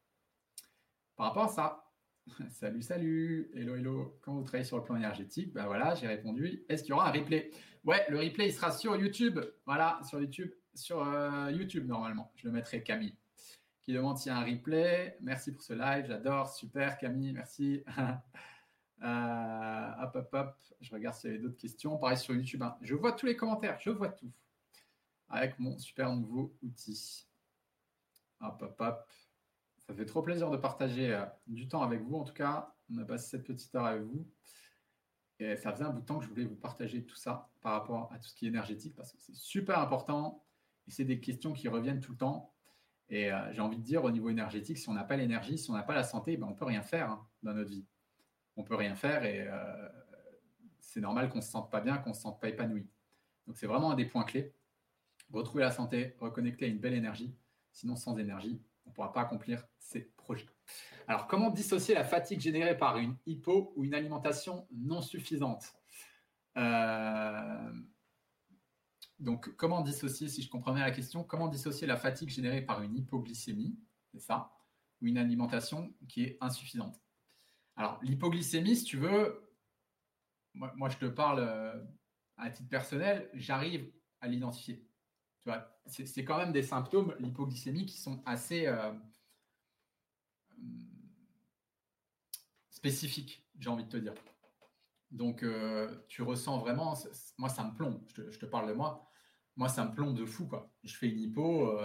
[1.16, 1.92] Par rapport à ça,
[2.50, 4.18] salut, salut, hello, hello.
[4.22, 6.64] Quand vous travaillez sur le plan énergétique, ben voilà, j'ai répondu.
[6.68, 7.50] Est-ce qu'il y aura un replay?
[7.84, 9.40] Ouais, le replay, il sera sur YouTube.
[9.66, 12.32] Voilà, sur YouTube, sur euh, YouTube normalement.
[12.36, 13.16] Je le mettrai Camille
[13.88, 15.16] qui demande s'il y a un replay.
[15.22, 17.82] Merci pour ce live, j'adore, super Camille, merci.
[19.02, 20.56] Euh, hop, hop, hop.
[20.80, 21.96] Je regarde s'il y avait d'autres questions.
[21.98, 22.62] Pareil sur YouTube.
[22.62, 22.76] Hein.
[22.82, 23.78] Je vois tous les commentaires.
[23.80, 24.30] Je vois tout.
[25.28, 27.26] Avec mon super nouveau outil.
[28.40, 29.08] Hop, hop, hop.
[29.78, 32.16] Ça fait trop plaisir de partager euh, du temps avec vous.
[32.16, 34.26] En tout cas, on a passé cette petite heure avec vous.
[35.40, 37.72] Et ça faisait un bout de temps que je voulais vous partager tout ça par
[37.72, 40.44] rapport à tout ce qui est énergétique parce que c'est super important
[40.88, 42.52] et c'est des questions qui reviennent tout le temps.
[43.08, 45.70] Et euh, j'ai envie de dire, au niveau énergétique, si on n'a pas l'énergie, si
[45.70, 47.86] on n'a pas la santé, ben, on ne peut rien faire hein, dans notre vie
[48.58, 49.88] on peut rien faire et euh,
[50.80, 52.86] c'est normal qu'on se sente pas bien, qu'on se sente pas épanoui.
[53.46, 54.52] Donc c'est vraiment un des points clés.
[55.32, 57.34] Retrouver la santé, reconnecter à une belle énergie.
[57.70, 60.48] Sinon, sans énergie, on ne pourra pas accomplir ses projets.
[61.06, 65.74] Alors, comment dissocier la fatigue générée par une hypo ou une alimentation non suffisante?
[66.56, 67.72] Euh,
[69.18, 72.96] Donc, comment dissocier, si je comprends la question, comment dissocier la fatigue générée par une
[72.96, 73.78] hypoglycémie,
[74.12, 74.52] c'est ça,
[75.00, 77.00] ou une alimentation qui est insuffisante?
[77.78, 79.40] Alors, l'hypoglycémie, si tu veux,
[80.52, 81.80] moi, je te parle euh,
[82.36, 83.88] à titre personnel, j'arrive
[84.20, 84.84] à l'identifier.
[85.40, 88.92] Tu vois, c'est quand même des symptômes, l'hypoglycémie, qui sont assez euh,
[92.68, 94.14] spécifiques, j'ai envie de te dire.
[95.12, 96.98] Donc, euh, tu ressens vraiment,
[97.38, 98.02] moi, ça me plombe.
[98.08, 99.08] Je te, parle de moi.
[99.54, 100.68] Moi, ça me plombe de fou, quoi.
[100.82, 101.78] Je fais une hypo,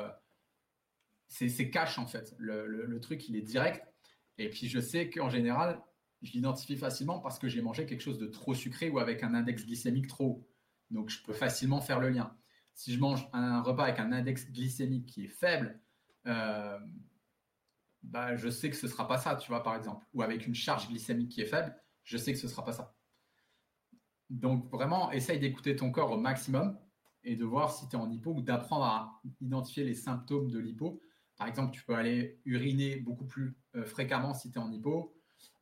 [1.27, 2.33] c'est cash, en fait.
[2.39, 3.92] le, truc, il est direct.
[4.37, 5.81] Et puis je sais qu'en général,
[6.21, 9.33] je l'identifie facilement parce que j'ai mangé quelque chose de trop sucré ou avec un
[9.33, 10.49] index glycémique trop haut.
[10.89, 12.35] Donc je peux facilement faire le lien.
[12.75, 15.79] Si je mange un repas avec un index glycémique qui est faible,
[16.27, 16.79] euh,
[18.01, 20.05] bah, je sais que ce sera pas ça, tu vois, par exemple.
[20.13, 22.95] Ou avec une charge glycémique qui est faible, je sais que ce sera pas ça.
[24.29, 26.77] Donc vraiment, essaye d'écouter ton corps au maximum
[27.23, 30.59] et de voir si tu es en hypo ou d'apprendre à identifier les symptômes de
[30.59, 31.01] l'hypo.
[31.37, 35.15] Par exemple, tu peux aller uriner beaucoup plus euh, fréquemment si tu es en hypo.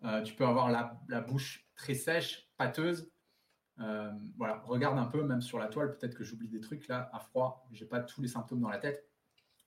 [0.04, 3.12] Euh, tu peux avoir la, bouche très sèche, pâteuse.
[3.80, 7.10] Euh, voilà, regarde un peu, même sur la toile, peut-être que j'oublie des trucs là,
[7.14, 9.08] à froid, j'ai pas tous les symptômes dans la tête,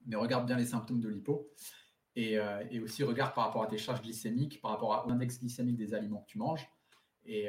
[0.06, 1.50] mais regarde bien les symptômes de l'hypo.
[2.16, 2.34] Et,
[2.70, 5.94] et, aussi regarde par rapport à tes charges glycémiques, par rapport à l'index glycémique des
[5.94, 6.68] aliments que tu manges,
[7.24, 7.48] et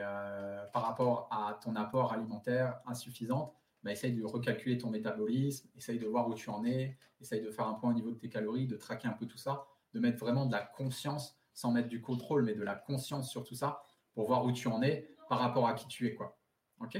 [0.73, 6.07] par rapport à ton apport alimentaire insuffisant, bah, essaye de recalculer ton métabolisme, essaye de
[6.07, 8.65] voir où tu en es, essaye de faire un point au niveau de tes calories,
[8.65, 12.01] de traquer un peu tout ça, de mettre vraiment de la conscience, sans mettre du
[12.01, 13.81] contrôle, mais de la conscience sur tout ça,
[14.13, 16.13] pour voir où tu en es par rapport à qui tu es.
[16.13, 16.37] Quoi.
[16.81, 16.97] OK?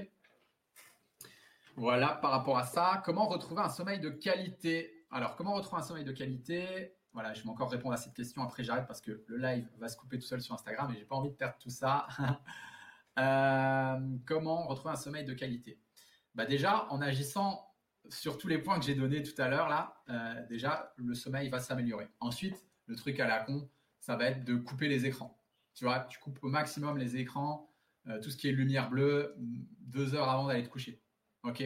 [1.75, 5.05] Voilà, par rapport à ça, comment retrouver un sommeil de qualité?
[5.11, 6.95] Alors, comment retrouver un sommeil de qualité?
[7.11, 8.41] Voilà, je vais encore répondre à cette question.
[8.41, 11.05] Après, j'arrête parce que le live va se couper tout seul sur Instagram et j'ai
[11.05, 12.07] pas envie de perdre tout ça.
[13.17, 15.79] Euh, comment retrouver un sommeil de qualité?
[16.33, 17.73] Bah déjà, en agissant
[18.09, 21.47] sur tous les points que j'ai donnés tout à l'heure, là, euh, déjà, le sommeil
[21.47, 22.09] va s'améliorer.
[22.19, 23.69] Ensuite, le truc à la con,
[23.99, 25.39] ça va être de couper les écrans.
[25.73, 27.69] Tu vois, tu coupes au maximum les écrans,
[28.07, 31.01] euh, tout ce qui est lumière bleue, deux heures avant d'aller te coucher.
[31.43, 31.63] OK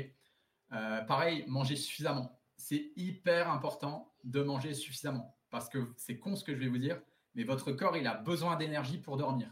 [0.74, 2.40] euh, Pareil, manger suffisamment.
[2.58, 5.38] C'est hyper important de manger suffisamment.
[5.50, 7.02] Parce que c'est con ce que je vais vous dire,
[7.36, 9.52] mais votre corps, il a besoin d'énergie pour dormir.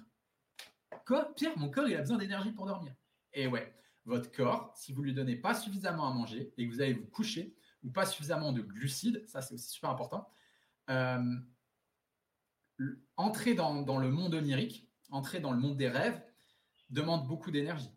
[1.06, 1.34] Quoi?
[1.36, 2.94] Pierre, mon corps, il a besoin d'énergie pour dormir.
[3.34, 3.74] Et ouais,
[4.06, 7.08] votre corps, si vous lui donnez pas suffisamment à manger et que vous allez vous
[7.08, 10.30] coucher, ou pas suffisamment de glucides, ça c'est aussi super important,
[10.90, 11.36] euh,
[13.16, 16.22] entrer dans, le monde onirique, entrer dans le monde des rêves,
[16.90, 17.92] demande beaucoup d'énergie.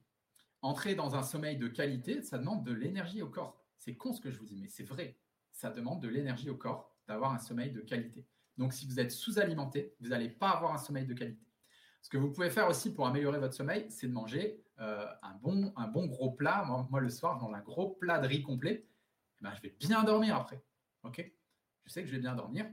[0.62, 3.64] Entrer dans un sommeil de qualité, ça demande de l'énergie au corps.
[3.78, 5.18] C'est con ce que je vous dis, mais c'est vrai.
[5.52, 8.26] Ça demande de l'énergie au corps d'avoir un sommeil de qualité.
[8.56, 11.46] Donc si vous êtes sous-alimenté, vous n'allez pas avoir un sommeil de qualité.
[12.02, 15.34] Ce que vous pouvez faire aussi pour améliorer votre sommeil, c'est de manger euh, un,
[15.34, 16.64] bon, gros plat.
[16.90, 20.02] Moi, le soir, dans un gros plat de riz complet, eh ben, je vais bien
[20.04, 20.62] dormir après.
[21.04, 22.66] Je sais que je vais bien dormir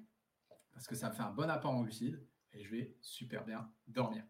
[0.78, 2.24] parce que ça me fait un bon apport en glucides
[2.54, 4.24] et je vais super bien dormir.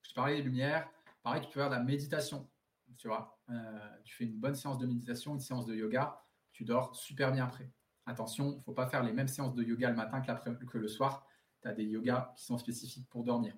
[0.00, 0.88] Je parlais des lumières.
[1.22, 2.48] Pareil, tu peux faire de la méditation.
[2.96, 6.64] Tu vois, euh, tu fais une bonne séance de méditation, une séance de yoga, tu
[6.64, 7.70] dors super bien après.
[8.06, 10.88] Attention, il ne faut pas faire les mêmes séances de yoga le matin que, le
[10.88, 11.26] soir.
[11.60, 13.54] Tu as des yogas qui sont spécifiques pour dormir.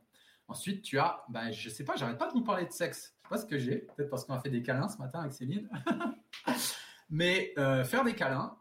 [0.49, 3.15] Ensuite, tu as, ben, je sais pas, j'arrête pas de vous parler de sexe.
[3.19, 5.21] Je sais pas ce que j'ai, peut-être parce qu'on a fait des câlins ce matin
[5.21, 5.71] avec Céline.
[7.09, 8.59] Mais euh, faire des câlins,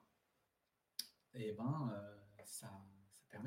[1.34, 2.11] eh ben, euh,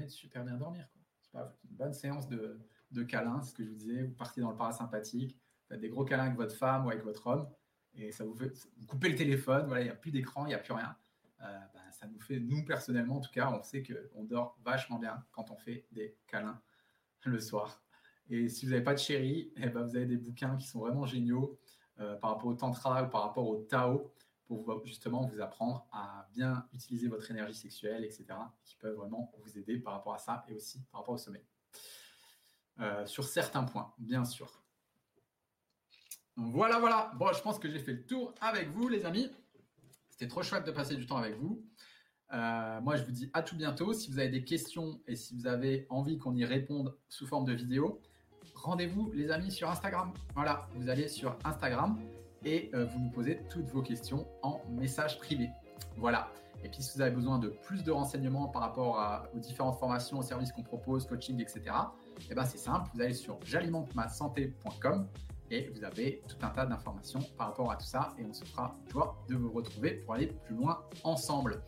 [0.02, 0.86] de super bien dormir.
[1.30, 1.56] Quoi.
[1.68, 2.58] une bonne séance de,
[2.90, 4.02] de câlins, ce que je vous disais.
[4.02, 5.38] Vous partez dans le parasympathique,
[5.68, 7.48] faites des gros câlins avec votre femme ou avec votre homme,
[7.94, 10.48] et ça vous fait, vous coupez le téléphone, voilà, il n'y a plus d'écran, il
[10.48, 10.96] n'y a plus rien.
[11.42, 14.98] Euh, ben, ça nous fait, nous personnellement en tout cas, on sait qu'on dort vachement
[14.98, 16.60] bien quand on fait des câlins
[17.24, 17.82] le soir.
[18.28, 20.80] Et si vous n'avez pas de chéri, eh ben vous avez des bouquins qui sont
[20.80, 21.58] vraiment géniaux
[22.00, 24.12] euh, par rapport au tantra ou par rapport au Tao
[24.46, 28.26] pour justement vous apprendre à bien utiliser votre énergie sexuelle, etc.,
[28.64, 31.44] qui peuvent vraiment vous aider par rapport à ça et aussi par rapport au sommeil.
[32.80, 34.62] Euh, sur certains points, bien sûr.
[36.36, 37.12] voilà, voilà.
[37.16, 39.30] Bon, je pense que j'ai fait le tour avec vous, les amis.
[40.10, 41.64] C'était trop chouette de passer du temps avec vous.
[42.32, 43.92] Euh, moi, je vous dis à tout bientôt.
[43.92, 47.44] Si vous avez des questions et si vous avez envie qu'on y réponde sous forme
[47.44, 48.00] de vidéo,
[48.54, 50.12] rendez-vous les amis sur Instagram.
[50.34, 51.98] Voilà, vous allez sur Instagram
[52.44, 55.50] et euh, vous nous posez toutes vos questions en message privé.
[55.96, 56.28] Voilà.
[56.62, 60.18] Et puis si vous avez besoin de plus de renseignements par rapport aux différentes formations,
[60.18, 61.62] aux services qu'on propose, coaching, etc.,
[62.30, 65.06] eh ben c'est simple, vous allez sur j'alimente-ma-santé.com
[65.50, 68.44] et vous avez tout un tas d'informations par rapport à tout ça et on se
[68.44, 71.62] fera joie de vous retrouver pour aller plus loin ensemble.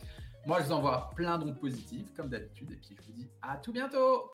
[0.46, 3.56] Moi, je vous envoie plein d'ondes positives comme d'habitude et puis je vous dis à
[3.56, 4.30] tout bientôt